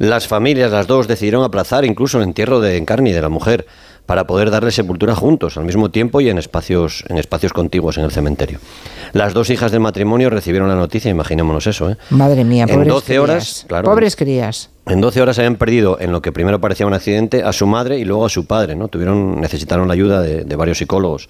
Las 0.00 0.26
familias, 0.26 0.70
las 0.70 0.86
dos, 0.86 1.08
decidieron 1.08 1.44
aplazar 1.44 1.84
incluso 1.84 2.16
el 2.16 2.24
entierro 2.24 2.58
de 2.60 2.78
Encarni, 2.78 3.12
de 3.12 3.20
la 3.20 3.28
mujer, 3.28 3.66
para 4.06 4.26
poder 4.26 4.50
darle 4.50 4.70
sepultura 4.70 5.14
juntos, 5.14 5.58
al 5.58 5.64
mismo 5.64 5.90
tiempo 5.90 6.22
y 6.22 6.30
en 6.30 6.38
espacios, 6.38 7.04
en 7.10 7.18
espacios 7.18 7.52
contiguos 7.52 7.98
en 7.98 8.04
el 8.04 8.10
cementerio. 8.10 8.60
Las 9.12 9.34
dos 9.34 9.50
hijas 9.50 9.72
del 9.72 9.80
matrimonio 9.80 10.30
recibieron 10.30 10.70
la 10.70 10.74
noticia, 10.74 11.10
imaginémonos 11.10 11.66
eso, 11.66 11.90
¿eh? 11.90 11.98
Madre 12.08 12.44
mía, 12.44 12.64
En 12.66 12.76
pobres 12.76 12.88
12 12.88 13.06
crías. 13.06 13.22
horas, 13.22 13.64
claro. 13.68 13.84
Pobres 13.90 14.16
crías. 14.16 14.70
En 14.86 15.00
12 15.00 15.20
horas 15.20 15.38
habían 15.38 15.56
perdido 15.56 15.98
en 16.00 16.12
lo 16.12 16.22
que 16.22 16.32
primero 16.32 16.60
parecía 16.60 16.86
un 16.86 16.94
accidente 16.94 17.42
a 17.42 17.52
su 17.52 17.66
madre 17.66 17.98
y 17.98 18.04
luego 18.04 18.26
a 18.26 18.28
su 18.28 18.46
padre, 18.46 18.76
¿no? 18.76 18.88
Tuvieron, 18.88 19.40
necesitaron 19.40 19.86
la 19.88 19.94
ayuda 19.94 20.20
de, 20.20 20.44
de 20.44 20.56
varios 20.56 20.78
psicólogos. 20.78 21.28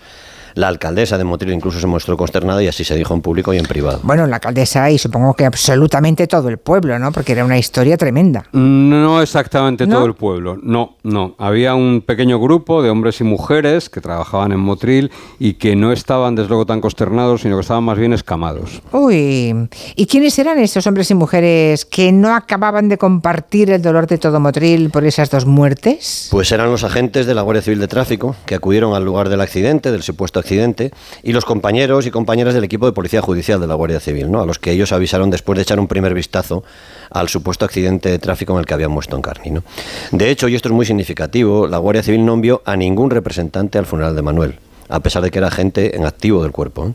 La 0.55 0.69
alcaldesa 0.69 1.17
de 1.17 1.25
Motril 1.25 1.53
incluso 1.53 1.79
se 1.79 1.87
mostró 1.87 2.17
consternada 2.17 2.63
y 2.63 2.69
así 2.69 2.85
se 2.85 2.97
dijo 2.97 3.15
en 3.15 3.21
público 3.21 3.55
y 3.55 3.59
en 3.59 3.67
privado. 3.67 4.01
Bueno, 4.03 4.27
la 4.27 4.37
alcaldesa 4.37 4.91
y 4.91 4.99
supongo 4.99 5.35
que 5.35 5.45
absolutamente 5.45 6.27
todo 6.27 6.49
el 6.49 6.59
pueblo, 6.59 6.99
¿no? 6.99 7.13
Porque 7.13 7.33
era 7.33 7.45
una 7.45 7.59
historia 7.59 7.97
tremenda. 7.97 8.47
No 8.53 9.23
exactamente 9.23 9.87
¿No? 9.87 9.97
todo 9.97 10.07
el 10.07 10.15
pueblo, 10.15 10.59
no, 10.61 10.97
no. 11.03 11.35
Había 11.39 11.75
un 11.75 12.03
pequeño 12.05 12.41
grupo 12.41 12.83
de 12.83 12.91
hombres 12.91 13.21
y 13.21 13.25
mujeres 13.25 13.89
que 13.89 14.01
trabajaban 14.01 14.53
en 14.53 14.61
Motril 14.61 15.11
y 15.39 15.55
que 15.55 15.77
no 15.77 15.93
estaban 15.93 16.35
desde 16.35 16.49
luego 16.49 16.67
tan 16.67 16.81
consternados, 16.81 17.43
sino 17.43 17.57
que 17.57 17.63
estaban 17.63 17.85
más 17.85 17.99
bien 17.99 18.13
escamados. 18.13 18.83
Uy, 18.93 19.69
¿y 19.95 20.07
quiénes 20.07 20.39
eran 20.39 20.59
esos 20.59 20.87
hombres 20.87 21.11
y 21.11 21.15
mujeres 21.15 21.85
que 21.85 22.11
no 22.13 22.35
acababan 22.35 22.89
de 22.89 22.99
compartir 22.99 23.40
el 23.51 23.83
dolor 23.83 24.07
de 24.07 24.19
todo 24.19 24.41
Motril 24.41 24.91
por 24.91 25.05
esas 25.05 25.31
dos 25.31 25.47
muertes? 25.47 26.29
Pues 26.31 26.53
eran 26.53 26.71
los 26.71 26.85
agentes 26.85 27.27
de 27.27 27.35
la 27.35 27.43
Guardia 27.43 27.63
Civil 27.63 27.81
de 27.81 27.89
Tráfico 27.89 28.37
que 28.47 28.55
acudieron 28.55 28.95
al 28.95 29.05
lugar 29.05 29.29
del 29.29 29.41
accidente, 29.41 29.91
del 29.93 30.03
supuesto 30.03 30.39
accidente, 30.39 30.93
y 31.23 31.33
los 31.33 31.45
compañeros 31.45 32.07
y 32.07 32.11
compañeras 32.11 32.55
del 32.55 32.65
equipo 32.65 32.87
de 32.87 32.93
Policía 32.93 33.23
Judicial 33.23 33.61
de 33.61 33.67
la 33.67 33.75
Guardia 33.75 34.01
Civil, 34.01 34.31
¿no? 34.31 34.41
a 34.41 34.47
los 34.47 34.59
que 34.59 34.73
ellos 34.73 34.93
avisaron 34.93 35.31
después 35.31 35.57
de 35.57 35.63
echar 35.63 35.81
un 35.81 35.89
primer 35.89 36.15
vistazo 36.15 36.65
al 37.11 37.29
supuesto 37.29 37.65
accidente 37.65 38.09
de 38.09 38.19
tráfico 38.19 38.53
en 38.53 38.61
el 38.61 38.67
que 38.67 38.75
habían 38.75 38.91
muerto 38.91 39.17
en 39.17 39.23
Carni. 39.23 39.51
¿no? 39.51 39.65
De 40.13 40.31
hecho, 40.31 40.49
y 40.49 40.55
esto 40.55 40.69
es 40.69 40.75
muy 40.75 40.87
significativo, 40.87 41.67
la 41.67 41.79
Guardia 41.79 42.03
Civil 42.03 42.25
no 42.25 42.35
envió 42.35 42.63
a 42.65 42.77
ningún 42.77 43.11
representante 43.11 43.79
al 43.79 43.87
funeral 43.87 44.15
de 44.15 44.23
Manuel 44.23 44.59
a 44.91 45.01
pesar 45.01 45.23
de 45.23 45.31
que 45.31 45.39
era 45.39 45.51
gente 45.51 45.97
en 45.97 46.05
activo 46.05 46.43
del 46.43 46.53
cuerpo. 46.53 46.89
¿eh? 46.89 46.93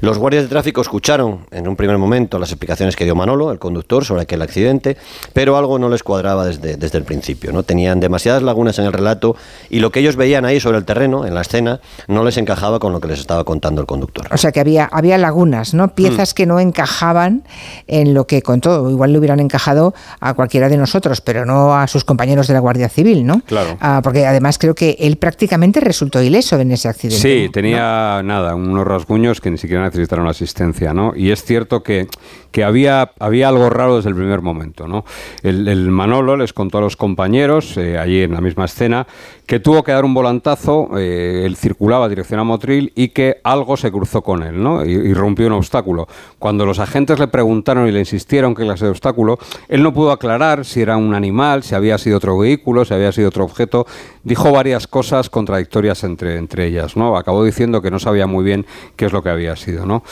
Los 0.00 0.18
guardias 0.18 0.44
de 0.44 0.48
tráfico 0.48 0.80
escucharon 0.80 1.46
en 1.50 1.66
un 1.68 1.76
primer 1.76 1.98
momento 1.98 2.38
las 2.38 2.50
explicaciones 2.50 2.96
que 2.96 3.04
dio 3.04 3.14
Manolo, 3.14 3.50
el 3.50 3.58
conductor, 3.58 4.04
sobre 4.04 4.22
aquel 4.22 4.42
accidente, 4.42 4.96
pero 5.32 5.56
algo 5.56 5.78
no 5.78 5.88
les 5.88 6.02
cuadraba 6.02 6.44
desde, 6.44 6.76
desde 6.76 6.98
el 6.98 7.04
principio. 7.04 7.52
¿no? 7.52 7.62
Tenían 7.62 8.00
demasiadas 8.00 8.42
lagunas 8.42 8.78
en 8.78 8.84
el 8.84 8.92
relato 8.92 9.36
y 9.68 9.80
lo 9.80 9.90
que 9.90 10.00
ellos 10.00 10.16
veían 10.16 10.44
ahí 10.44 10.60
sobre 10.60 10.78
el 10.78 10.84
terreno, 10.84 11.26
en 11.26 11.34
la 11.34 11.40
escena, 11.40 11.80
no 12.06 12.24
les 12.24 12.36
encajaba 12.36 12.78
con 12.78 12.92
lo 12.92 13.00
que 13.00 13.08
les 13.08 13.20
estaba 13.20 13.44
contando 13.44 13.80
el 13.80 13.86
conductor. 13.86 14.26
O 14.30 14.36
sea 14.36 14.52
que 14.52 14.60
había, 14.60 14.84
había 14.84 15.18
lagunas, 15.18 15.74
¿no? 15.74 15.94
Piezas 15.94 16.34
que 16.34 16.46
no 16.46 16.60
encajaban 16.60 17.42
en 17.86 18.14
lo 18.14 18.26
que 18.26 18.42
contó. 18.42 18.90
Igual 18.90 19.12
le 19.12 19.18
hubieran 19.18 19.40
encajado 19.40 19.94
a 20.20 20.34
cualquiera 20.34 20.68
de 20.68 20.76
nosotros, 20.76 21.20
pero 21.20 21.44
no 21.44 21.74
a 21.74 21.86
sus 21.86 22.04
compañeros 22.04 22.46
de 22.46 22.54
la 22.54 22.60
Guardia 22.60 22.88
Civil, 22.88 23.26
¿no? 23.26 23.40
Claro. 23.46 23.76
Ah, 23.80 24.00
porque 24.02 24.26
además 24.26 24.58
creo 24.58 24.74
que 24.74 24.96
él 24.98 25.16
prácticamente 25.16 25.80
resultó 25.80 26.22
ileso 26.22 26.58
en 26.58 26.72
ese 26.72 26.88
accidente. 26.88 27.20
Sí, 27.20 27.29
¿no? 27.46 27.50
tenía 27.50 28.22
nada, 28.24 28.54
unos 28.54 28.86
rasguños 28.86 29.40
que 29.40 29.50
ni 29.50 29.58
siquiera 29.58 29.84
necesitaron 29.84 30.26
asistencia, 30.26 30.92
¿no? 30.94 31.12
Y 31.14 31.30
es 31.30 31.44
cierto 31.44 31.82
que, 31.82 32.08
que 32.50 32.64
había, 32.64 33.12
había 33.18 33.48
algo 33.48 33.70
raro 33.70 33.96
desde 33.96 34.10
el 34.10 34.16
primer 34.16 34.42
momento, 34.42 34.88
¿no? 34.88 35.04
El, 35.42 35.68
el 35.68 35.90
Manolo 35.90 36.36
les 36.36 36.52
contó 36.52 36.78
a 36.78 36.80
los 36.80 36.96
compañeros, 36.96 37.76
eh, 37.76 37.98
allí 37.98 38.22
en 38.22 38.32
la 38.32 38.40
misma 38.40 38.64
escena, 38.64 39.06
que 39.46 39.60
tuvo 39.60 39.82
que 39.82 39.92
dar 39.92 40.04
un 40.04 40.14
volantazo, 40.14 40.90
eh, 40.96 41.42
él 41.44 41.56
circulaba 41.56 42.08
dirección 42.08 42.40
a 42.40 42.44
Motril 42.44 42.92
y 42.94 43.08
que 43.08 43.40
algo 43.44 43.76
se 43.76 43.90
cruzó 43.90 44.22
con 44.22 44.42
él, 44.42 44.62
¿no? 44.62 44.84
Y, 44.84 44.92
y 44.92 45.14
rompió 45.14 45.46
un 45.46 45.54
obstáculo. 45.54 46.06
Cuando 46.38 46.64
los 46.64 46.78
agentes 46.78 47.18
le 47.18 47.28
preguntaron 47.28 47.88
y 47.88 47.92
le 47.92 47.98
insistieron 48.00 48.54
qué 48.54 48.62
clase 48.62 48.84
de 48.84 48.90
obstáculo, 48.92 49.38
él 49.68 49.82
no 49.82 49.92
pudo 49.92 50.12
aclarar 50.12 50.64
si 50.64 50.80
era 50.82 50.96
un 50.96 51.14
animal, 51.14 51.62
si 51.62 51.74
había 51.74 51.98
sido 51.98 52.18
otro 52.18 52.38
vehículo, 52.38 52.84
si 52.84 52.94
había 52.94 53.12
sido 53.12 53.28
otro 53.28 53.44
objeto. 53.44 53.86
Dijo 54.22 54.52
varias 54.52 54.86
cosas 54.86 55.30
contradictorias 55.30 56.04
entre, 56.04 56.36
entre 56.36 56.66
ellas, 56.66 56.96
¿no? 56.96 57.16
Acabó 57.20 57.44
diciendo 57.44 57.80
que 57.80 57.90
no 57.90 57.98
sabía 57.98 58.26
muy 58.26 58.44
bien 58.44 58.66
qué 58.96 59.06
es 59.06 59.12
lo 59.12 59.22
que 59.22 59.30
había 59.30 59.56
sido, 59.56 59.86
¿no? 59.86 60.02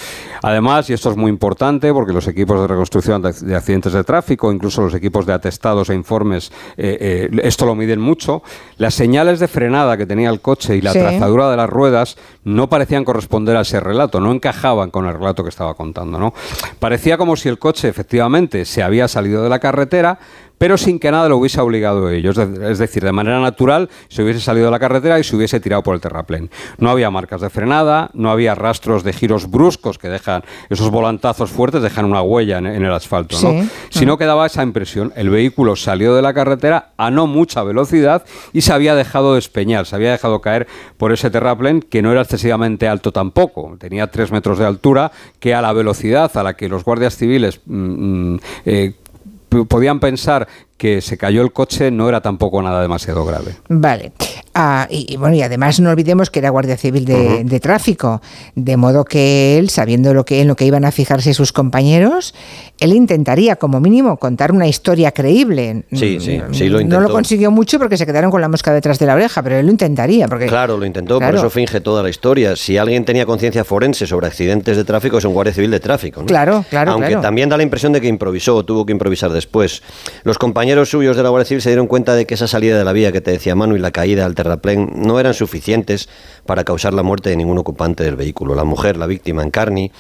Además, 0.43 0.89
y 0.91 0.93
esto 0.93 1.11
es 1.11 1.17
muy 1.17 1.31
importante 1.31 1.93
porque 1.93 2.13
los 2.13 2.27
equipos 2.29 2.61
de 2.61 2.67
reconstrucción 2.67 3.21
de, 3.23 3.33
de 3.33 3.57
accidentes 3.57 3.93
de 3.93 4.05
tráfico, 4.05 4.53
incluso 4.53 4.83
los 4.83 4.95
equipos 4.95 5.27
de 5.27 5.33
atestados 5.33 5.91
e 5.91 5.95
informes, 5.95 6.51
eh, 6.77 7.29
eh, 7.33 7.41
esto 7.43 7.67
lo 7.67 7.75
miden 7.75 8.01
mucho, 8.01 8.43
las 8.77 8.95
señales 8.95 9.41
de 9.41 9.49
frenada 9.49 9.97
que 9.97 10.07
tenía 10.07 10.31
el 10.31 10.41
coche 10.41 10.77
y 10.77 10.81
la 10.81 10.93
Sí. 10.93 10.99
trazadura 11.01 11.51
de 11.51 11.57
las 11.57 11.69
ruedas 11.69 12.17
no 12.49 12.69
parecían 12.69 13.05
corresponder 13.05 13.57
a 13.57 13.61
ese 13.63 13.81
relato, 13.81 14.21
no 14.21 14.33
encajaban 14.33 14.91
con 14.91 15.07
el 15.07 15.15
relato 15.15 15.43
que 15.43 15.51
estaba 15.51 15.75
contando, 15.75 16.19
¿no? 16.19 16.35
Parecía 16.79 17.17
como 17.19 17.37
si 17.37 17.49
el 17.49 17.59
coche 17.59 17.89
efectivamente 17.89 18.65
se 18.65 18.83
había 18.83 19.09
salido 19.09 19.43
de 19.43 19.49
la 19.49 19.59
carretera, 19.59 20.19
pero 20.57 20.77
sin 20.77 20.99
que 20.99 21.13
nada 21.13 21.29
lo 21.29 21.37
hubiese 21.37 21.61
obligado 21.61 22.09
a 22.09 22.13
ello. 22.13 22.31
Es 22.33 22.37
de- 22.37 22.73
Es 22.73 22.79
decir, 22.79 23.05
de 23.05 23.13
manera 23.13 23.39
natural 23.39 23.89
se 24.09 24.25
hubiese 24.25 24.41
salido 24.41 24.65
de 24.67 24.73
la 24.73 24.81
carretera 24.81 25.17
y 25.21 25.23
se 25.23 25.37
hubiese 25.37 25.61
tirado 25.61 25.85
por 25.85 25.95
el 25.95 26.01
terraplén. 26.01 26.51
No 26.79 26.91
había 26.91 27.11
marcas 27.13 27.41
de 27.41 27.49
frenada, 27.49 28.11
no 28.13 28.33
había 28.33 28.57
rastros 28.57 29.05
de 29.05 29.13
giros 29.13 29.49
bruscos 29.49 29.99
que 29.99 30.09
dejan, 30.09 30.43
esos 30.69 30.91
volantazos 30.91 31.51
fuertes 31.51 31.81
dejan 31.81 32.07
una 32.07 32.23
huella 32.23 32.59
en, 32.59 32.67
en 32.67 32.85
el 32.85 32.93
asfalto, 32.93 33.37
¿no? 33.41 33.63
Sí. 33.63 33.69
Sino 33.91 34.19
que 34.19 34.25
daba 34.25 34.47
esa 34.47 34.65
impresión. 34.65 35.13
El 35.15 35.31
vehículo 35.31 35.77
salió 35.77 36.17
de 36.17 36.23
la 36.23 36.35
carretera 36.35 36.91
a 36.97 37.13
no 37.13 37.29
mucha 37.29 37.63
velocidad 37.63 38.25
y 38.53 38.63
se 38.63 38.73
había 38.73 38.97
dejado 38.97 39.37
despeñar, 39.37 39.87
se 39.87 39.95
había 39.95 40.11
dejado 40.11 40.41
caer 40.41 40.67
por 40.97 41.13
ese 41.13 41.31
terraplén 41.31 41.83
que 41.83 42.03
no 42.03 42.11
era 42.11 42.25
excesivamente 42.39 42.87
alto 42.87 43.13
tampoco. 43.13 43.77
Tenía 43.79 44.07
tres 44.07 44.31
metros 44.31 44.59
de 44.59 44.65
altura 44.65 45.11
que 45.41 45.55
a 45.55 45.61
la 45.61 45.73
velocidad 45.73 46.31
a 46.37 46.43
la 46.45 46.55
que 46.55 46.69
los 46.69 46.85
guardias 46.85 47.17
civiles 47.17 47.61
mm, 47.67 48.35
mm, 48.35 48.41
eh, 48.65 48.95
podían 49.69 49.99
pensar 49.99 50.47
que 50.77 51.01
se 51.01 51.19
cayó 51.19 51.43
el 51.43 51.53
coche 51.53 51.91
no 51.91 52.09
era 52.09 52.21
tampoco 52.21 52.63
nada 52.63 52.81
demasiado 52.81 53.25
grave. 53.25 53.57
Vale. 53.69 54.13
Ah, 54.61 54.89
y, 54.91 55.07
y 55.13 55.17
bueno, 55.17 55.37
y 55.37 55.43
además 55.43 55.79
no 55.79 55.91
olvidemos 55.91 56.31
que 56.31 56.41
era 56.41 56.51
Guardia 56.51 56.77
Civil 56.77 57.05
de, 57.05 57.45
de 57.45 57.61
Tráfico, 57.61 58.21
de 58.57 58.77
modo 58.77 59.05
que 59.05 59.57
él, 59.57 59.71
sabiendo 59.71 60.13
lo 60.15 60.25
que, 60.25 60.41
en 60.41 60.49
lo 60.49 60.57
que 60.57 60.65
iban 60.65 60.85
a 60.85 60.91
fijarse 60.91 61.33
sus 61.33 61.53
compañeros, 61.53 62.35
él 62.81 62.93
intentaría, 62.93 63.55
como 63.55 63.79
mínimo, 63.81 64.17
contar 64.17 64.51
una 64.51 64.67
historia 64.67 65.13
creíble. 65.13 65.85
Sí, 65.93 66.19
sí, 66.21 66.41
sí, 66.51 66.69
lo 66.69 66.79
No 66.79 66.83
intentó. 66.83 67.01
lo 67.03 67.11
consiguió 67.11 67.53
mucho 67.53 67.79
porque 67.79 67.97
se 67.97 68.05
quedaron 68.05 68.33
con 68.33 68.41
la 68.41 68.49
mosca 68.49 68.73
detrás 68.73 68.99
de 68.99 69.07
la 69.07 69.15
oreja, 69.15 69.45
pero 69.45 69.57
él 69.57 69.67
lo 69.67 69.71
intentaría. 69.71 70.27
Porque, 70.27 70.47
Claro, 70.47 70.77
lo 70.77 70.85
intentó, 70.85 71.19
Claro. 71.19 71.35
por 71.37 71.39
eso 71.47 71.51
finge 71.51 71.81
toda 71.81 72.03
la 72.03 72.09
historia. 72.11 72.57
Si 72.57 72.77
alguien 72.77 73.05
tenía 73.05 73.27
conciencia 73.27 73.63
forense 73.63 74.09
sobre 74.09 74.27
accidentes 74.27 74.77
de 74.77 74.83
tráfico, 74.83 75.19
es 75.19 75.25
un 75.25 75.35
guardia 75.35 75.55
civil 75.55 75.71
de 75.71 75.79
tráfico. 75.79 76.21
¿no? 76.23 76.27
Claro, 76.27 76.65
claro, 76.69 76.93
Aunque 76.93 77.09
claro. 77.11 77.23
también 77.23 77.49
da 77.49 77.57
la 77.57 77.63
impresión 77.63 77.93
de 77.93 78.01
que 78.01 78.09
improvisó 78.09 78.65
tuvo 78.65 78.85
que 78.85 78.91
improvisar 78.93 79.31
después. 79.33 79.83
Los 80.25 80.37
compañeros 80.37 80.91
suyos 80.91 81.17
de 81.17 81.23
la 81.23 81.29
Guardia 81.29 81.47
Civil 81.47 81.63
se 81.63 81.69
dieron 81.71 81.87
cuenta 81.87 82.15
de 82.17 82.27
que 82.27 82.35
esa 82.35 82.49
salida 82.49 82.77
de 82.77 82.85
la 82.85 82.93
vía 82.93 83.13
que 83.13 83.21
te 83.21 83.31
decía 83.31 83.55
Manu 83.55 83.77
y 83.77 83.79
la 83.79 83.93
caída 83.93 84.27
al 84.27 84.35
terraplén 84.49 84.91
no 84.97 85.21
eran 85.21 85.35
suficientes 85.35 86.09
para 86.47 86.65
causar 86.65 86.95
la 86.95 87.03
muerte 87.03 87.31
de 87.31 87.37
ningún 87.37 87.59
ocupante 87.59 88.03
del 88.03 88.17
vehículo. 88.17 88.55
La 88.55 88.65
mujer, 88.65 88.97
la 88.97 89.07
víctima, 89.07 89.43
Encarni, 89.43 89.93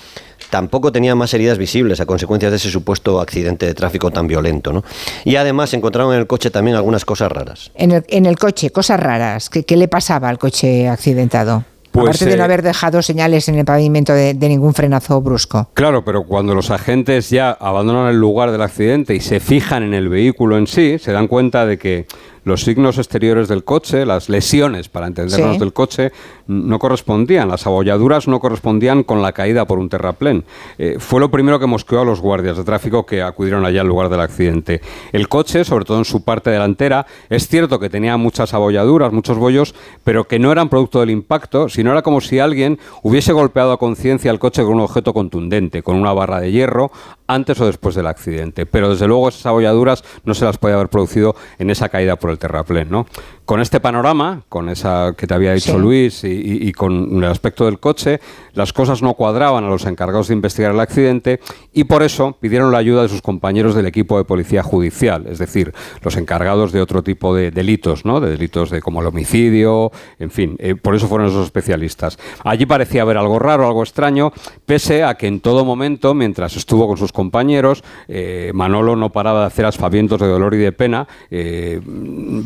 tampoco 0.50 0.90
tenía 0.90 1.14
más 1.14 1.34
heridas 1.34 1.58
visibles 1.58 2.00
a 2.00 2.06
consecuencia 2.06 2.50
de 2.50 2.56
ese 2.56 2.70
supuesto 2.70 3.20
accidente 3.20 3.66
de 3.66 3.74
tráfico 3.74 4.10
tan 4.10 4.26
violento. 4.26 4.72
¿no? 4.72 4.84
Y 5.24 5.36
además 5.36 5.74
encontraron 5.74 6.14
en 6.14 6.20
el 6.20 6.26
coche 6.26 6.50
también 6.50 6.76
algunas 6.76 7.04
cosas 7.04 7.30
raras. 7.30 7.70
En 7.74 7.92
el, 7.92 8.04
en 8.08 8.26
el 8.26 8.38
coche, 8.38 8.70
cosas 8.70 8.98
raras. 8.98 9.50
¿Qué, 9.50 9.64
¿Qué, 9.64 9.76
le 9.76 9.88
pasaba 9.88 10.28
al 10.28 10.38
coche 10.38 10.88
accidentado? 10.88 11.64
Pues, 11.92 12.04
Aparte 12.04 12.26
de 12.26 12.36
no 12.36 12.42
eh, 12.42 12.44
haber 12.44 12.62
dejado 12.62 13.00
señales 13.02 13.48
en 13.48 13.56
el 13.56 13.64
pavimento 13.64 14.12
de, 14.12 14.34
de, 14.34 14.48
ningún 14.48 14.74
frenazo 14.74 15.20
brusco. 15.20 15.70
Claro, 15.74 16.04
pero 16.04 16.24
cuando 16.24 16.54
los 16.54 16.70
agentes 16.70 17.30
ya 17.30 17.50
abandonan 17.50 18.08
el 18.08 18.20
lugar 18.20 18.52
del 18.52 18.62
accidente 18.62 19.14
y 19.14 19.20
se 19.20 19.40
fijan 19.40 19.82
en 19.82 19.94
el 19.94 20.08
vehículo 20.08 20.58
en 20.58 20.66
sí, 20.66 20.98
se 20.98 21.12
dan 21.12 21.28
cuenta 21.28 21.64
de 21.64 21.78
que 21.78 22.06
los 22.48 22.62
signos 22.62 22.98
exteriores 22.98 23.46
del 23.46 23.62
coche, 23.62 24.04
las 24.04 24.28
lesiones, 24.28 24.88
para 24.88 25.06
entendernos, 25.06 25.54
sí. 25.54 25.58
del 25.60 25.72
coche, 25.72 26.12
no 26.48 26.78
correspondían. 26.78 27.48
Las 27.48 27.66
abolladuras 27.66 28.26
no 28.26 28.40
correspondían 28.40 29.04
con 29.04 29.22
la 29.22 29.32
caída 29.32 29.66
por 29.66 29.78
un 29.78 29.88
terraplén. 29.88 30.44
Eh, 30.78 30.96
fue 30.98 31.20
lo 31.20 31.30
primero 31.30 31.60
que 31.60 31.66
mosqueó 31.66 32.00
a 32.00 32.04
los 32.04 32.20
guardias 32.20 32.56
de 32.56 32.64
tráfico 32.64 33.06
que 33.06 33.22
acudieron 33.22 33.64
allá 33.64 33.82
al 33.82 33.86
lugar 33.86 34.08
del 34.08 34.20
accidente. 34.20 34.80
El 35.12 35.28
coche, 35.28 35.64
sobre 35.64 35.84
todo 35.84 35.98
en 35.98 36.04
su 36.04 36.24
parte 36.24 36.50
delantera, 36.50 37.06
es 37.28 37.46
cierto 37.46 37.78
que 37.78 37.90
tenía 37.90 38.16
muchas 38.16 38.54
abolladuras, 38.54 39.12
muchos 39.12 39.38
bollos, 39.38 39.74
pero 40.02 40.24
que 40.24 40.38
no 40.38 40.50
eran 40.50 40.68
producto 40.68 41.00
del 41.00 41.10
impacto, 41.10 41.68
sino 41.68 41.92
era 41.92 42.02
como 42.02 42.20
si 42.20 42.38
alguien 42.38 42.78
hubiese 43.02 43.32
golpeado 43.32 43.72
a 43.72 43.78
conciencia 43.78 44.30
el 44.30 44.38
coche 44.38 44.62
con 44.62 44.74
un 44.74 44.80
objeto 44.80 45.12
contundente, 45.12 45.82
con 45.82 45.96
una 45.96 46.12
barra 46.12 46.40
de 46.40 46.50
hierro, 46.50 46.90
antes 47.26 47.60
o 47.60 47.66
después 47.66 47.94
del 47.94 48.06
accidente. 48.06 48.66
Pero 48.66 48.90
desde 48.90 49.06
luego 49.06 49.28
esas 49.28 49.46
abolladuras 49.46 50.02
no 50.24 50.34
se 50.34 50.44
las 50.44 50.58
podía 50.58 50.76
haber 50.76 50.88
producido 50.88 51.36
en 51.58 51.70
esa 51.70 51.88
caída 51.88 52.16
por 52.16 52.30
el 52.30 52.37
terraplén, 52.38 52.88
¿no? 52.90 53.06
Con 53.44 53.60
este 53.60 53.80
panorama, 53.80 54.42
con 54.48 54.68
esa 54.68 55.14
que 55.16 55.26
te 55.26 55.34
había 55.34 55.52
dicho 55.54 55.72
sí. 55.72 55.78
Luis 55.78 56.24
y, 56.24 56.28
y, 56.28 56.68
y, 56.68 56.72
con 56.72 57.22
el 57.22 57.30
aspecto 57.30 57.64
del 57.64 57.78
coche, 57.78 58.20
las 58.52 58.72
cosas 58.72 59.02
no 59.02 59.14
cuadraban 59.14 59.64
a 59.64 59.68
los 59.68 59.86
encargados 59.86 60.28
de 60.28 60.34
investigar 60.34 60.72
el 60.72 60.80
accidente 60.80 61.40
y 61.72 61.84
por 61.84 62.02
eso 62.02 62.36
pidieron 62.40 62.72
la 62.72 62.78
ayuda 62.78 63.02
de 63.02 63.08
sus 63.08 63.22
compañeros 63.22 63.74
del 63.74 63.86
equipo 63.86 64.18
de 64.18 64.24
policía 64.24 64.62
judicial, 64.62 65.26
es 65.28 65.38
decir, 65.38 65.72
los 66.02 66.16
encargados 66.16 66.72
de 66.72 66.80
otro 66.80 67.02
tipo 67.02 67.34
de 67.34 67.50
delitos, 67.50 68.04
¿no? 68.04 68.20
De 68.20 68.30
delitos 68.30 68.70
de 68.70 68.80
como 68.80 69.00
el 69.00 69.06
homicidio, 69.06 69.92
en 70.18 70.30
fin, 70.30 70.56
eh, 70.58 70.74
por 70.74 70.94
eso 70.94 71.08
fueron 71.08 71.28
esos 71.28 71.44
especialistas. 71.46 72.18
Allí 72.44 72.66
parecía 72.66 73.02
haber 73.02 73.16
algo 73.16 73.38
raro, 73.38 73.66
algo 73.66 73.82
extraño, 73.82 74.32
pese 74.66 75.04
a 75.04 75.14
que 75.14 75.26
en 75.26 75.40
todo 75.40 75.64
momento, 75.64 76.14
mientras 76.14 76.56
estuvo 76.56 76.86
con 76.86 76.96
sus 76.96 77.12
compañeros, 77.12 77.82
eh, 78.08 78.50
Manolo 78.54 78.96
no 78.96 79.10
paraba 79.10 79.40
de 79.40 79.46
hacer 79.46 79.66
aspavientos 79.66 80.20
de 80.20 80.26
dolor 80.26 80.54
y 80.54 80.58
de 80.58 80.72
pena, 80.72 81.08
eh, 81.30 81.80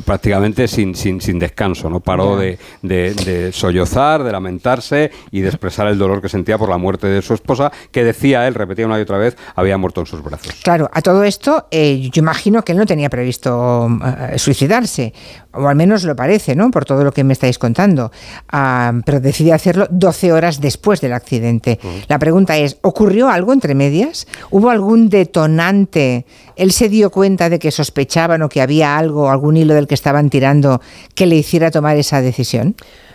prácticamente 0.04 0.68
sin, 0.68 0.94
sin, 0.94 1.20
sin, 1.20 1.38
descanso, 1.38 1.90
no 1.90 2.00
paró 2.00 2.36
de, 2.36 2.58
de, 2.82 3.14
de, 3.14 3.52
sollozar, 3.52 4.22
de 4.22 4.32
lamentarse 4.32 5.10
y 5.30 5.40
de 5.40 5.48
expresar 5.48 5.88
el 5.88 5.98
dolor 5.98 6.20
que 6.22 6.28
sentía 6.28 6.58
por 6.58 6.68
la 6.68 6.78
muerte 6.78 7.06
de 7.06 7.22
su 7.22 7.34
esposa, 7.34 7.72
que 7.90 8.04
decía 8.04 8.46
él, 8.46 8.54
repetía 8.54 8.86
una 8.86 8.98
y 8.98 9.02
otra 9.02 9.18
vez, 9.18 9.36
había 9.54 9.76
muerto 9.78 10.00
en 10.00 10.06
sus 10.06 10.22
brazos. 10.22 10.54
Claro, 10.62 10.90
a 10.92 11.02
todo 11.02 11.24
esto 11.24 11.66
eh, 11.70 12.10
yo 12.12 12.20
imagino 12.20 12.62
que 12.62 12.72
él 12.72 12.78
no 12.78 12.86
tenía 12.86 13.10
previsto 13.10 13.86
uh, 13.86 14.38
suicidarse, 14.38 15.12
o 15.52 15.66
al 15.68 15.76
menos 15.76 16.04
lo 16.04 16.16
parece, 16.16 16.54
¿no? 16.54 16.70
Por 16.70 16.84
todo 16.84 17.04
lo 17.04 17.12
que 17.12 17.24
me 17.24 17.32
estáis 17.32 17.58
contando, 17.58 18.12
uh, 18.52 19.00
pero 19.04 19.20
decide 19.20 19.52
hacerlo 19.52 19.86
12 19.90 20.32
horas 20.32 20.60
después 20.60 21.00
del 21.00 21.12
accidente. 21.12 21.78
Uh 21.82 21.86
-huh. 21.86 22.04
La 22.08 22.18
pregunta 22.18 22.56
es, 22.56 22.78
¿ocurrió 22.82 23.28
algo 23.28 23.52
entre 23.52 23.74
medias? 23.74 24.26
¿Hubo 24.50 24.70
algún 24.70 25.08
detonante? 25.08 26.26
¿Él 26.56 26.72
se 26.72 26.88
dio 26.88 27.10
cuenta 27.10 27.48
de 27.48 27.58
que 27.58 27.70
sospechaban 27.70 28.42
o 28.42 28.48
que 28.48 28.60
había 28.60 28.96
algo, 28.96 29.30
algún 29.30 29.56
del 29.68 29.86
que 29.86 29.94
estaban 29.94 30.30
tirando 30.30 30.80
que 31.14 31.26
le 31.26 31.36
hiciera 31.36 31.70
tomar 31.70 31.96
esa 31.96 32.20
decisión? 32.20 32.74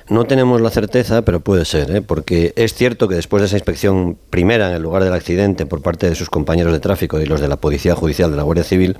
No 0.09 0.23
tenemos 0.23 0.61
la 0.61 0.69
certeza, 0.69 1.23
pero 1.23 1.41
puede 1.41 1.65
ser, 1.65 1.93
¿eh? 1.93 2.01
porque 2.01 2.53
es 2.55 2.73
cierto 2.73 3.09
que 3.09 3.15
después 3.15 3.41
de 3.41 3.47
esa 3.47 3.57
inspección 3.57 4.17
primera 4.29 4.69
en 4.69 4.75
el 4.75 4.81
lugar 4.81 5.03
del 5.03 5.13
accidente 5.13 5.65
por 5.65 5.81
parte 5.81 6.07
de 6.07 6.15
sus 6.15 6.29
compañeros 6.29 6.71
de 6.71 6.79
tráfico 6.79 7.19
y 7.19 7.25
los 7.25 7.41
de 7.41 7.49
la 7.49 7.57
Policía 7.57 7.93
Judicial 7.93 8.31
de 8.31 8.37
la 8.37 8.43
Guardia 8.43 8.63
Civil, 8.63 8.97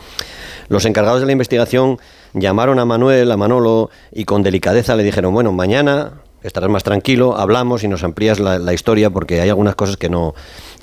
los 0.67 0.83
encargados 0.85 1.21
de 1.21 1.25
la 1.25 1.31
investigación 1.31 1.97
llamaron 2.33 2.77
a 2.79 2.85
Manuel, 2.85 3.31
a 3.31 3.37
Manolo, 3.37 3.89
y 4.11 4.25
con 4.25 4.43
delicadeza 4.43 4.97
le 4.97 5.03
dijeron, 5.03 5.33
bueno, 5.33 5.53
mañana 5.53 6.11
estarás 6.43 6.69
más 6.69 6.83
tranquilo, 6.83 7.37
hablamos 7.37 7.83
y 7.83 7.87
nos 7.87 8.03
amplías 8.03 8.39
la, 8.39 8.59
la 8.59 8.73
historia 8.73 9.09
porque 9.09 9.41
hay 9.41 9.49
algunas 9.49 9.75
cosas 9.75 9.97
que 9.97 10.09
no, 10.09 10.35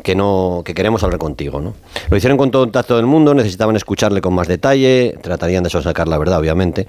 que 0.03 0.15
no 0.15 0.63
que 0.65 0.75
queremos 0.75 1.03
hablar 1.03 1.19
contigo, 1.19 1.61
¿no? 1.61 1.75
Lo 2.11 2.17
hicieron 2.17 2.37
con 2.37 2.51
todo 2.51 2.65
el 2.65 2.71
tacto 2.71 2.97
del 2.97 3.07
mundo, 3.07 3.35
necesitaban 3.35 3.77
escucharle 3.77 4.21
con 4.21 4.35
más 4.35 4.49
detalle, 4.49 5.19
tratarían 5.23 5.63
de 5.63 5.71
sacar 5.71 6.09
la 6.09 6.19
verdad, 6.19 6.39
obviamente, 6.39 6.89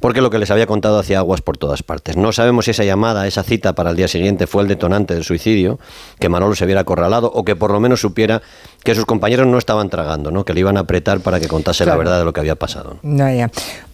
porque 0.00 0.20
lo 0.20 0.30
que 0.30 0.38
les 0.38 0.50
había 0.50 0.66
contado 0.66 0.98
hacía 0.98 1.18
aguas 1.18 1.40
por 1.40 1.58
todas 1.58 1.82
partes. 1.82 2.16
No 2.16 2.32
sabemos 2.32 2.66
si 2.66 2.70
esa 2.70 2.84
llamada, 2.84 3.26
esa 3.26 3.42
cita 3.42 3.74
para 3.74 3.90
el 3.90 3.96
día 3.96 4.08
siguiente 4.08 4.46
fue 4.46 4.62
el 4.62 4.68
detonante 4.68 5.14
del 5.14 5.24
suicidio, 5.24 5.78
que 6.18 6.28
Manolo 6.28 6.54
se 6.54 6.66
viera 6.66 6.82
acorralado 6.82 7.30
o 7.32 7.44
que 7.44 7.56
por 7.56 7.72
lo 7.72 7.80
menos 7.80 8.00
supiera 8.00 8.42
que 8.84 8.94
sus 8.94 9.06
compañeros 9.06 9.46
no 9.46 9.58
estaban 9.58 9.90
tragando, 9.90 10.30
¿no? 10.30 10.44
Que 10.44 10.54
le 10.54 10.60
iban 10.60 10.76
a 10.76 10.80
apretar 10.80 11.20
para 11.20 11.40
que 11.40 11.48
contase 11.48 11.84
claro. 11.84 11.98
la 11.98 12.04
verdad 12.04 12.18
de 12.20 12.24
lo 12.24 12.32
que 12.32 12.40
había 12.40 12.56
pasado. 12.56 12.98
No, 13.02 13.32
ya. 13.32 13.50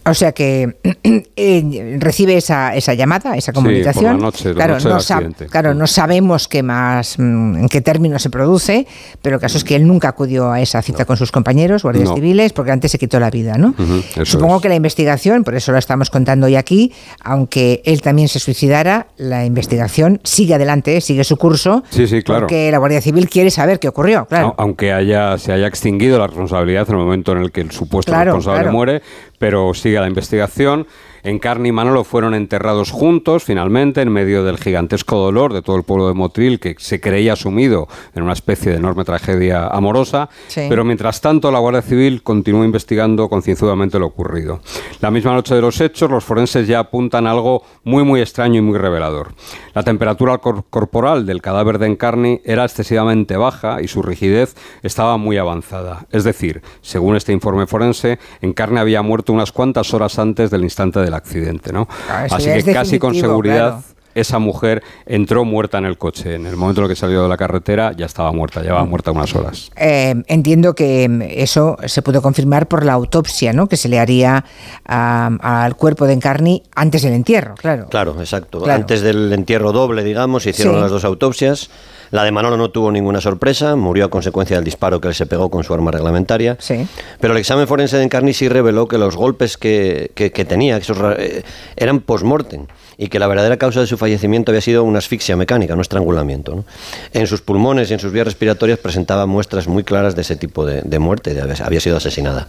O 0.09 0.13
sea 0.13 0.31
que 0.31 0.77
eh, 1.35 1.97
recibe 1.99 2.37
esa, 2.37 2.75
esa, 2.75 2.93
llamada, 2.93 3.35
esa 3.35 3.53
comunicación. 3.53 3.93
Sí, 3.93 4.01
por 4.01 4.19
la 4.19 4.25
noche, 4.25 4.49
la 4.49 4.55
claro, 4.55 4.73
noche 4.79 5.15
no 5.15 5.47
claro, 5.49 5.73
no 5.73 5.87
sabemos 5.87 6.47
qué 6.47 6.63
más, 6.63 7.17
mm, 7.17 7.57
en 7.57 7.69
qué 7.69 7.81
términos 7.81 8.21
se 8.21 8.29
produce, 8.29 8.87
pero 9.21 9.35
el 9.35 9.41
caso 9.41 9.57
es 9.57 9.63
que 9.63 9.75
él 9.75 9.87
nunca 9.87 10.09
acudió 10.09 10.51
a 10.51 10.61
esa 10.61 10.81
cita 10.81 10.99
no. 10.99 11.05
con 11.05 11.17
sus 11.17 11.31
compañeros, 11.31 11.83
guardias 11.83 12.09
no. 12.09 12.15
civiles, 12.15 12.53
porque 12.53 12.71
antes 12.71 12.91
se 12.91 12.99
quitó 12.99 13.19
la 13.19 13.29
vida, 13.29 13.57
¿no? 13.57 13.69
Uh 13.77 13.81
-huh, 13.81 14.25
Supongo 14.25 14.57
es. 14.57 14.61
que 14.61 14.69
la 14.69 14.75
investigación, 14.75 15.43
por 15.43 15.55
eso 15.55 15.71
lo 15.71 15.77
estamos 15.77 16.09
contando 16.09 16.47
hoy 16.47 16.55
aquí, 16.55 16.93
aunque 17.23 17.81
él 17.85 18.01
también 18.01 18.27
se 18.27 18.39
suicidara, 18.39 19.07
la 19.17 19.45
investigación 19.45 20.19
sigue 20.23 20.55
adelante, 20.55 21.01
sigue 21.01 21.23
su 21.23 21.37
curso, 21.37 21.83
sí, 21.89 22.07
sí, 22.07 22.21
claro. 22.21 22.41
porque 22.41 22.71
la 22.71 22.77
Guardia 22.77 23.01
Civil 23.01 23.29
quiere 23.29 23.51
saber 23.51 23.79
qué 23.79 23.87
ocurrió, 23.87 24.25
claro. 24.25 24.55
Aunque 24.57 24.93
haya, 24.93 25.37
se 25.37 25.51
haya 25.51 25.67
extinguido 25.67 26.19
la 26.19 26.27
responsabilidad 26.27 26.87
en 26.89 26.95
el 26.95 27.01
momento 27.01 27.31
en 27.31 27.39
el 27.39 27.51
que 27.51 27.61
el 27.61 27.71
supuesto 27.71 28.11
claro, 28.11 28.35
responsable 28.35 28.71
muere, 28.71 29.01
pero 29.39 29.73
sigue 29.73 29.99
la 29.99 30.07
investigación. 30.07 30.85
Encarni 31.23 31.69
y 31.69 31.71
Manolo 31.71 32.03
fueron 32.03 32.33
enterrados 32.33 32.91
juntos, 32.91 33.43
finalmente, 33.43 34.01
en 34.01 34.11
medio 34.11 34.43
del 34.43 34.57
gigantesco 34.57 35.17
dolor 35.17 35.53
de 35.53 35.61
todo 35.61 35.75
el 35.75 35.83
pueblo 35.83 36.07
de 36.07 36.13
Motril, 36.13 36.59
que 36.59 36.75
se 36.77 36.99
creía 36.99 37.35
sumido 37.35 37.87
en 38.15 38.23
una 38.23 38.33
especie 38.33 38.71
de 38.71 38.77
enorme 38.77 39.03
tragedia 39.03 39.67
amorosa. 39.67 40.29
Sí. 40.47 40.65
Pero 40.69 40.83
mientras 40.83 41.21
tanto, 41.21 41.51
la 41.51 41.59
Guardia 41.59 41.81
Civil 41.81 42.23
continuó 42.23 42.63
investigando 42.63 43.29
concienzudamente 43.29 43.99
lo 43.99 44.07
ocurrido. 44.07 44.61
La 45.01 45.11
misma 45.11 45.33
noche 45.33 45.55
de 45.55 45.61
los 45.61 45.79
hechos, 45.81 46.09
los 46.09 46.23
forenses 46.23 46.67
ya 46.67 46.79
apuntan 46.79 47.27
a 47.27 47.31
algo 47.31 47.63
muy, 47.83 48.03
muy 48.03 48.21
extraño 48.21 48.59
y 48.59 48.61
muy 48.61 48.77
revelador. 48.77 49.33
La 49.73 49.83
temperatura 49.83 50.37
cor 50.39 50.65
corporal 50.69 51.25
del 51.25 51.41
cadáver 51.41 51.79
de 51.79 51.87
Encarni 51.87 52.41
era 52.43 52.65
excesivamente 52.65 53.37
baja 53.37 53.81
y 53.81 53.87
su 53.87 54.01
rigidez 54.01 54.55
estaba 54.83 55.17
muy 55.17 55.37
avanzada. 55.37 56.05
Es 56.11 56.23
decir, 56.23 56.61
según 56.81 57.15
este 57.15 57.33
informe 57.33 57.67
forense, 57.67 58.19
Encarni 58.41 58.79
había 58.79 59.01
muerto 59.01 59.33
unas 59.33 59.51
cuantas 59.51 59.93
horas 59.93 60.19
antes 60.19 60.51
del 60.51 60.63
instante 60.63 60.99
del 61.09 61.15
accidente, 61.15 61.73
¿no? 61.73 61.87
Ah, 62.09 62.27
Así 62.29 62.49
que 62.63 62.71
casi 62.73 62.99
con 62.99 63.13
seguridad 63.15 63.69
claro. 63.69 63.83
esa 64.15 64.39
mujer 64.39 64.83
entró 65.05 65.45
muerta 65.45 65.77
en 65.77 65.85
el 65.85 65.97
coche. 65.97 66.35
En 66.35 66.45
el 66.45 66.55
momento 66.55 66.81
en 66.81 66.85
el 66.85 66.89
que 66.89 66.95
salió 66.95 67.23
de 67.23 67.29
la 67.29 67.37
carretera 67.37 67.91
ya 67.93 68.05
estaba 68.05 68.31
muerta, 68.31 68.61
llevaba 68.61 68.83
Mm. 68.85 68.89
muerta 68.89 69.11
unas 69.11 69.33
horas. 69.35 69.71
Eh, 69.75 70.15
entiendo 70.27 70.73
que 70.75 71.33
eso 71.37 71.77
se 71.85 72.01
pudo 72.01 72.21
confirmar 72.21 72.67
por 72.67 72.85
la 72.85 72.93
autopsia, 72.93 73.53
¿no? 73.53 73.67
Que 73.67 73.77
se 73.77 73.87
le 73.89 73.99
haría 73.99 74.43
al 74.85 75.75
cuerpo 75.75 76.05
de 76.05 76.13
Encarni 76.13 76.63
antes 76.75 77.01
del 77.03 77.13
entierro, 77.13 77.55
claro. 77.55 77.87
Claro, 77.89 78.15
exacto. 78.19 78.59
Claro. 78.61 78.81
Antes 78.81 79.01
del 79.01 79.31
entierro 79.33 79.71
doble, 79.71 80.03
digamos, 80.03 80.43
se 80.43 80.51
hicieron 80.51 80.75
sí. 80.75 80.81
las 80.81 80.91
dos 80.91 81.03
autopsias. 81.05 81.69
La 82.11 82.23
de 82.23 82.31
Manolo 82.31 82.57
no 82.57 82.71
tuvo 82.71 82.91
ninguna 82.91 83.21
sorpresa, 83.21 83.75
murió 83.75 84.05
a 84.05 84.09
consecuencia 84.09 84.55
del 84.55 84.65
disparo 84.65 84.99
que 84.99 85.09
él 85.09 85.15
se 85.15 85.25
pegó 85.25 85.49
con 85.49 85.63
su 85.63 85.73
arma 85.73 85.91
reglamentaria. 85.91 86.57
Sí. 86.59 86.87
Pero 87.19 87.33
el 87.33 87.39
examen 87.39 87.67
forense 87.67 87.97
de 87.97 88.03
Encarni 88.03 88.33
sí 88.33 88.49
reveló 88.49 88.87
que 88.87 88.97
los 88.97 89.15
golpes 89.15 89.57
que, 89.57 90.11
que, 90.15 90.31
que 90.31 90.45
tenía 90.45 90.77
esos, 90.77 90.97
eh, 91.17 91.43
eran 91.75 91.99
post-mortem 91.99 92.65
y 93.01 93.07
que 93.07 93.17
la 93.17 93.27
verdadera 93.27 93.55
causa 93.55 93.79
de 93.79 93.87
su 93.87 93.97
fallecimiento 93.97 94.51
había 94.51 94.59
sido 94.59 94.83
una 94.83 94.97
asfixia 94.99 95.37
mecánica, 95.37 95.73
un 95.73 95.79
estrangulamiento. 95.79 96.53
¿no? 96.53 96.65
En 97.13 97.27
sus 97.27 97.39
pulmones 97.39 97.89
y 97.89 97.93
en 97.93 97.99
sus 97.99 98.11
vías 98.11 98.25
respiratorias 98.25 98.77
presentaba 98.77 99.25
muestras 99.25 99.69
muy 99.69 99.85
claras 99.85 100.17
de 100.17 100.21
ese 100.21 100.35
tipo 100.35 100.65
de, 100.65 100.81
de 100.81 100.99
muerte, 100.99 101.33
de, 101.33 101.41
había 101.63 101.79
sido 101.79 101.95
asesinada. 101.95 102.47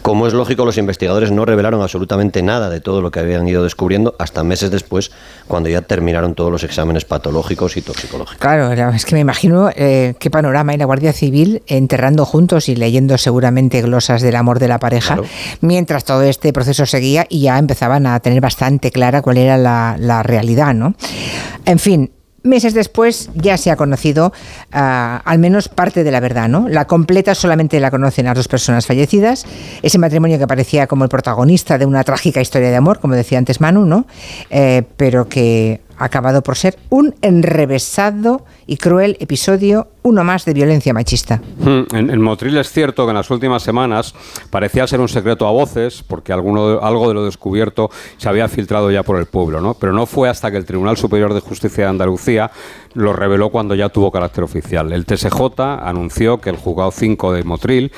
Como 0.00 0.26
es 0.26 0.32
lógico, 0.32 0.64
los 0.64 0.78
investigadores 0.78 1.30
no 1.30 1.44
revelaron 1.44 1.82
absolutamente 1.82 2.42
nada 2.42 2.70
de 2.70 2.80
todo 2.80 3.02
lo 3.02 3.10
que 3.10 3.20
habían 3.20 3.46
ido 3.46 3.62
descubriendo 3.62 4.14
hasta 4.18 4.42
meses 4.42 4.70
después, 4.70 5.10
cuando 5.46 5.68
ya 5.68 5.82
terminaron 5.82 6.34
todos 6.34 6.50
los 6.50 6.64
exámenes 6.64 7.04
patológicos 7.04 7.76
y 7.76 7.82
toxicológicos. 7.82 8.38
Claro, 8.38 8.72
es 8.94 9.04
que 9.04 9.14
me 9.14 9.20
imagino 9.20 9.68
eh, 9.76 10.14
qué 10.18 10.30
panorama 10.30 10.72
y 10.72 10.78
la 10.78 10.86
Guardia 10.86 11.12
Civil 11.12 11.62
enterrando 11.66 12.24
juntos 12.24 12.70
y 12.70 12.74
leyendo 12.74 13.18
seguramente 13.18 13.82
glosas 13.82 14.22
del 14.22 14.36
amor 14.36 14.60
de 14.60 14.68
la 14.68 14.78
pareja, 14.78 15.16
claro. 15.16 15.28
mientras 15.60 16.04
todo 16.04 16.22
este 16.22 16.54
proceso 16.54 16.86
seguía 16.86 17.26
y 17.28 17.42
ya 17.42 17.58
empezaban 17.58 18.06
a 18.06 18.18
tener 18.20 18.40
bastante 18.40 18.90
clara 18.90 19.20
cuál 19.20 19.36
era 19.36 19.58
la 19.58 19.89
la, 19.98 20.22
realidad, 20.22 20.74
¿no? 20.74 20.94
En 21.64 21.78
fin, 21.78 22.10
Meses 22.42 22.72
después 22.72 23.28
ya 23.34 23.58
se 23.58 23.70
ha 23.70 23.76
conocido 23.76 24.28
uh, 24.28 25.20
al 25.24 25.38
menos 25.38 25.68
parte 25.68 26.04
de 26.04 26.10
la 26.10 26.20
verdad, 26.20 26.48
¿no? 26.48 26.70
La 26.70 26.86
completa 26.86 27.34
solamente 27.34 27.78
la 27.80 27.90
conocen 27.90 28.24
las 28.24 28.34
dos 28.34 28.48
personas 28.48 28.86
fallecidas. 28.86 29.44
Ese 29.82 29.98
matrimonio 29.98 30.38
que 30.38 30.46
parecía 30.46 30.86
como 30.86 31.04
el 31.04 31.10
protagonista 31.10 31.76
de 31.76 31.84
una 31.84 32.02
trágica 32.02 32.40
historia 32.40 32.70
de 32.70 32.76
amor, 32.76 32.98
como 32.98 33.14
decía 33.14 33.36
antes 33.36 33.60
Manu, 33.60 33.84
¿no? 33.84 34.06
Eh, 34.48 34.84
pero 34.96 35.28
que 35.28 35.82
ha 35.98 36.06
acabado 36.06 36.42
por 36.42 36.56
ser 36.56 36.78
un 36.88 37.14
enrevesado 37.20 38.46
y 38.70 38.76
cruel 38.76 39.16
episodio, 39.18 39.88
uno 40.04 40.22
más 40.22 40.44
de 40.44 40.54
violencia 40.54 40.94
machista. 40.94 41.42
Hmm, 41.58 41.92
en, 41.92 42.22
Motril 42.22 42.56
es 42.56 42.70
cierto 42.70 43.04
que 43.04 43.10
en 43.10 43.16
las 43.16 43.28
últimas 43.28 43.64
semanas 43.64 44.14
parecía 44.48 44.86
ser 44.86 45.00
un 45.00 45.08
secreto 45.08 45.48
a 45.48 45.50
voces, 45.50 46.04
porque 46.06 46.32
alguno, 46.32 46.78
algo 46.80 47.08
de 47.08 47.14
lo 47.14 47.24
descubierto 47.24 47.90
se 48.16 48.28
había 48.28 48.46
filtrado 48.46 48.88
ya 48.92 49.02
por 49.02 49.18
el 49.18 49.26
pueblo, 49.26 49.60
¿no? 49.60 49.74
Pero 49.74 49.92
no 49.92 50.06
fue 50.06 50.28
hasta 50.28 50.52
que 50.52 50.56
el 50.56 50.66
Tribunal 50.66 50.96
Superior 50.96 51.34
de 51.34 51.40
Justicia 51.40 51.82
de 51.82 51.90
Andalucía 51.90 52.52
lo 52.94 53.12
reveló 53.12 53.48
cuando 53.48 53.74
ya 53.74 53.88
tuvo 53.88 54.12
carácter 54.12 54.44
oficial. 54.44 54.92
El 54.92 55.04
TSJ 55.04 55.60
anunció 55.82 56.40
que 56.40 56.50
el 56.50 56.56
juzgado 56.56 56.92
5 56.92 57.32
de 57.32 57.42
Motril 57.42 57.92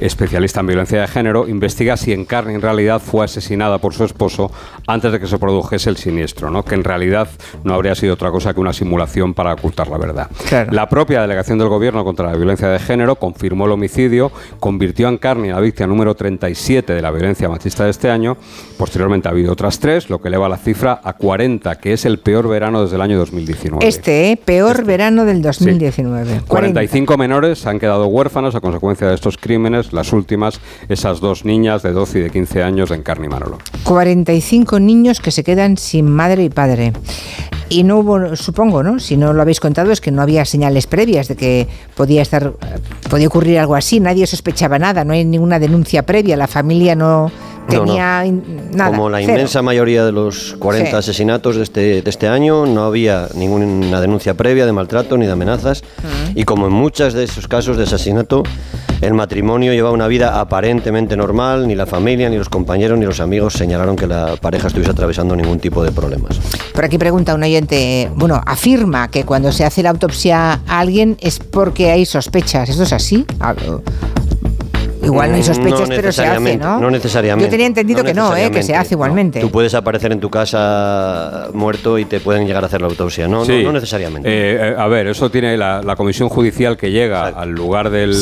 especialista 0.00 0.60
en 0.60 0.66
violencia 0.66 1.00
de 1.00 1.06
género, 1.06 1.46
investiga 1.46 1.96
si 1.96 2.12
Encarni 2.12 2.54
en 2.54 2.62
realidad 2.62 3.00
fue 3.00 3.24
asesinada 3.24 3.78
por 3.78 3.94
su 3.94 4.04
esposo 4.04 4.50
antes 4.86 5.12
de 5.12 5.20
que 5.20 5.26
se 5.26 5.38
produjese 5.38 5.90
el 5.90 5.96
siniestro, 5.96 6.50
¿no? 6.50 6.64
que 6.64 6.74
en 6.74 6.84
realidad 6.84 7.28
no 7.64 7.74
habría 7.74 7.94
sido 7.94 8.14
otra 8.14 8.30
cosa 8.30 8.54
que 8.54 8.60
una 8.60 8.72
simulación 8.72 9.34
para 9.34 9.52
ocultar 9.52 9.88
la 9.88 9.98
verdad. 10.00 10.28
La 10.72 10.88
propia 10.88 11.20
delegación 11.22 11.58
del 11.58 11.68
gobierno 11.68 12.04
contra 12.04 12.26
la 12.26 12.36
violencia 12.36 12.68
de 12.68 12.78
género 12.80 13.14
confirmó 13.14 13.66
el 13.66 13.72
homicidio, 13.72 14.32
convirtió 14.58 15.06
a 15.06 15.10
Encarni 15.12 15.48
en 15.48 15.54
la 15.54 15.60
víctima 15.60 15.86
número 15.86 16.14
37 16.16 16.92
de 16.92 17.02
la 17.02 17.10
violencia 17.12 17.48
machista 17.48 17.84
de 17.84 17.90
este 17.90 18.10
año, 18.10 18.36
posteriormente 18.76 19.28
ha 19.28 19.30
habido 19.30 19.52
otras 19.52 19.78
tres, 19.78 20.10
lo 20.10 20.20
que 20.20 20.28
eleva 20.28 20.48
la 20.48 20.56
cifra 20.56 21.00
a 21.04 21.12
40, 21.12 21.76
que 21.78 21.92
es 21.92 22.04
el 22.04 22.18
peor 22.18 22.48
verano 22.48 22.82
desde 22.82 22.96
el 22.96 23.02
año 23.02 23.18
2019. 23.18 23.86
Este, 23.86 24.32
¿eh? 24.32 24.36
peor 24.36 24.76
este. 24.76 24.84
verano 24.84 25.24
del 25.24 25.42
2019. 25.42 26.42
45 26.48 27.16
menores 27.16 27.66
han 27.66 27.78
quedado 27.78 28.06
huérfanos 28.06 28.54
a 28.54 28.60
consecuencia 28.60 29.06
de 29.08 29.14
estos 29.14 29.36
crímenes 29.36 29.92
las 29.92 30.12
últimas, 30.12 30.60
esas 30.88 31.20
dos 31.20 31.44
niñas 31.44 31.82
de 31.82 31.92
12 31.92 32.18
y 32.18 32.22
de 32.22 32.30
15 32.30 32.62
años 32.62 32.90
de 32.90 32.96
Encarni 32.96 33.28
Manolo. 33.28 33.58
45 33.84 34.80
niños 34.80 35.20
que 35.20 35.30
se 35.30 35.44
quedan 35.44 35.76
sin 35.76 36.10
madre 36.10 36.44
y 36.44 36.50
padre. 36.50 36.92
Y 37.70 37.84
no 37.84 37.98
hubo, 37.98 38.34
supongo, 38.34 38.82
¿no? 38.82 38.98
Si 38.98 39.16
no 39.16 39.32
lo 39.32 39.42
habéis 39.42 39.60
contado, 39.60 39.92
es 39.92 40.00
que 40.00 40.10
no 40.10 40.22
había 40.22 40.44
señales 40.44 40.88
previas 40.88 41.28
de 41.28 41.36
que 41.36 41.68
podía 41.94 42.20
estar, 42.20 42.52
podía 43.08 43.28
ocurrir 43.28 43.60
algo 43.60 43.76
así. 43.76 44.00
Nadie 44.00 44.26
sospechaba 44.26 44.78
nada, 44.80 45.04
no 45.04 45.12
hay 45.12 45.24
ninguna 45.24 45.60
denuncia 45.60 46.04
previa. 46.04 46.36
La 46.36 46.48
familia 46.48 46.96
no 46.96 47.30
tenía 47.68 48.24
nada. 48.72 48.90
Como 48.90 49.08
la 49.08 49.22
inmensa 49.22 49.62
mayoría 49.62 50.04
de 50.04 50.10
los 50.10 50.56
40 50.58 50.98
asesinatos 50.98 51.56
de 51.56 51.62
este, 51.62 52.02
de 52.02 52.10
este 52.10 52.26
año, 52.26 52.66
no 52.66 52.82
había 52.82 53.28
ninguna 53.36 54.00
denuncia 54.00 54.34
previa 54.34 54.66
de 54.66 54.72
maltrato 54.72 55.16
ni 55.16 55.26
de 55.26 55.32
amenazas. 55.32 55.84
Y 56.34 56.42
como 56.42 56.66
en 56.66 56.72
muchos 56.72 57.14
de 57.14 57.22
esos 57.22 57.46
casos 57.46 57.76
de 57.76 57.84
asesinato, 57.84 58.42
el 59.00 59.14
matrimonio 59.14 59.72
lleva 59.72 59.92
una 59.92 60.08
vida 60.08 60.40
aparentemente 60.40 61.16
normal, 61.16 61.66
ni 61.66 61.74
la 61.74 61.86
familia, 61.86 62.28
ni 62.28 62.36
los 62.36 62.48
compañeros, 62.48 62.98
ni 62.98 63.06
los 63.06 63.20
amigos 63.20 63.54
señalaron 63.54 63.96
que 63.96 64.06
la 64.06 64.36
pareja 64.36 64.66
estuviese 64.66 64.90
atravesando 64.90 65.36
ningún 65.36 65.58
tipo 65.60 65.82
de 65.82 65.92
problemas. 65.92 66.38
Por 66.80 66.86
aquí 66.86 66.96
pregunta 66.96 67.34
un 67.34 67.42
oyente, 67.42 68.10
bueno, 68.14 68.40
afirma 68.46 69.08
que 69.10 69.24
cuando 69.24 69.52
se 69.52 69.66
hace 69.66 69.82
la 69.82 69.90
autopsia 69.90 70.62
a 70.66 70.80
alguien 70.80 71.18
es 71.20 71.38
porque 71.38 71.90
hay 71.90 72.06
sospechas. 72.06 72.70
¿Esto 72.70 72.84
es 72.84 72.94
así? 72.94 73.26
Igual 75.02 75.30
no 75.30 75.36
hay 75.36 75.42
sospechas, 75.42 75.88
pero 75.88 76.12
se 76.12 76.26
hace, 76.26 76.56
¿no? 76.56 76.80
No 76.80 76.90
necesariamente. 76.90 77.46
Yo 77.46 77.50
tenía 77.50 77.66
entendido 77.66 78.04
que 78.04 78.14
no, 78.14 78.36
¿eh? 78.36 78.50
que 78.50 78.62
se 78.62 78.74
hace 78.74 78.94
igualmente. 78.94 79.40
Tú 79.40 79.50
puedes 79.50 79.74
aparecer 79.74 80.12
en 80.12 80.20
tu 80.20 80.30
casa 80.30 81.48
muerto 81.52 81.98
y 81.98 82.04
te 82.04 82.20
pueden 82.20 82.46
llegar 82.46 82.62
a 82.64 82.66
hacer 82.66 82.80
la 82.80 82.88
autopsia. 82.88 83.26
No, 83.26 83.44
no, 83.44 83.72
necesariamente. 83.72 84.28
Eh, 84.30 84.74
a 84.76 84.86
ver, 84.88 85.06
eso 85.08 85.30
tiene 85.30 85.56
la, 85.56 85.94
comisión 85.96 86.28
judicial 86.28 86.76
que 86.76 86.90
llega 86.90 87.28
al 87.28 87.50
lugar 87.50 87.90
del 87.90 88.14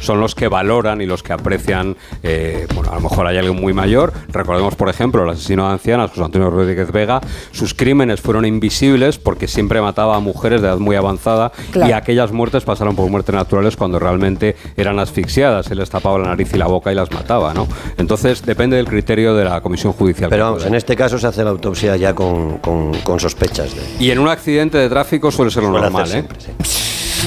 son 0.00 0.20
los 0.20 0.34
que 0.34 0.48
valoran 0.48 1.00
y 1.00 1.06
los 1.06 1.22
que 1.22 1.32
aprecian. 1.32 1.96
Eh, 2.22 2.66
bueno, 2.74 2.90
a 2.92 2.94
lo 2.94 3.00
mejor 3.00 3.26
hay 3.26 3.36
alguien 3.36 3.60
muy 3.60 3.72
mayor. 3.72 4.12
Recordemos, 4.28 4.74
por 4.74 4.88
ejemplo, 4.88 5.24
el 5.24 5.30
asesino 5.30 5.66
de 5.66 5.72
ancianas, 5.72 6.10
José 6.10 6.22
Antonio 6.22 6.50
Rodríguez 6.50 6.90
Vega. 6.92 7.20
Sus 7.52 7.74
crímenes 7.74 8.20
fueron 8.20 8.44
invisibles 8.44 9.18
porque 9.18 9.48
siempre 9.48 9.80
mataba 9.80 10.16
a 10.16 10.20
mujeres 10.20 10.62
de 10.62 10.68
edad 10.68 10.78
muy 10.78 10.96
avanzada 10.96 11.52
y 11.74 11.92
aquellas 11.92 12.32
muertes 12.32 12.64
pasaron 12.64 12.96
por 12.96 13.08
muertes 13.10 13.34
naturales 13.34 13.76
cuando 13.76 13.98
realmente 13.98 14.56
eran 14.76 14.98
asfixiadas. 14.98 15.70
Él 15.70 15.80
estaba 15.80 16.09
la 16.18 16.28
nariz 16.28 16.52
y 16.54 16.58
la 16.58 16.66
boca 16.66 16.92
y 16.92 16.94
las 16.94 17.10
mataba, 17.10 17.54
¿no? 17.54 17.66
Entonces 17.96 18.42
depende 18.44 18.76
del 18.76 18.86
criterio 18.86 19.34
de 19.34 19.44
la 19.44 19.60
comisión 19.60 19.92
judicial. 19.92 20.30
Pero 20.30 20.44
vamos, 20.44 20.66
en 20.66 20.74
este 20.74 20.96
caso 20.96 21.18
se 21.18 21.26
hace 21.26 21.44
la 21.44 21.50
autopsia 21.50 21.96
ya 21.96 22.14
con, 22.14 22.58
con, 22.58 23.20
sospechas. 23.20 23.74
De... 23.74 23.82
Y 24.04 24.10
en 24.10 24.18
un 24.18 24.28
accidente 24.28 24.78
de 24.78 24.88
tráfico 24.88 25.30
suele 25.30 25.50
ser 25.50 25.62
lo 25.62 25.70
normal, 25.70 26.10
¿eh? 26.12 26.24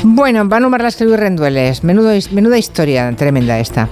Bueno, 0.04 0.46
Bueno, 0.46 0.70
Van 0.70 0.82
las 0.82 1.00
y 1.00 1.06
Rendueles, 1.06 1.84
Menudo, 1.84 2.12
menuda 2.32 2.58
historia 2.58 3.14
tremenda 3.16 3.60
esta. 3.60 3.90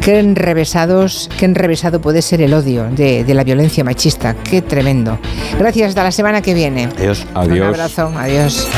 Qué 0.00 0.20
enrevesados, 0.20 1.28
qué 1.38 1.44
enrevesado 1.44 2.00
puede 2.00 2.22
ser 2.22 2.40
el 2.40 2.54
odio 2.54 2.88
de, 2.90 3.24
de 3.24 3.34
la 3.34 3.44
violencia 3.44 3.82
machista. 3.82 4.34
Qué 4.34 4.62
tremendo. 4.62 5.18
Gracias, 5.58 5.88
hasta 5.90 6.04
la 6.04 6.12
semana 6.12 6.40
que 6.40 6.54
viene. 6.54 6.88
Adiós. 6.96 7.26
Adiós. 7.34 7.58
Un 7.58 7.74
abrazo, 7.74 8.12
adiós. 8.16 8.68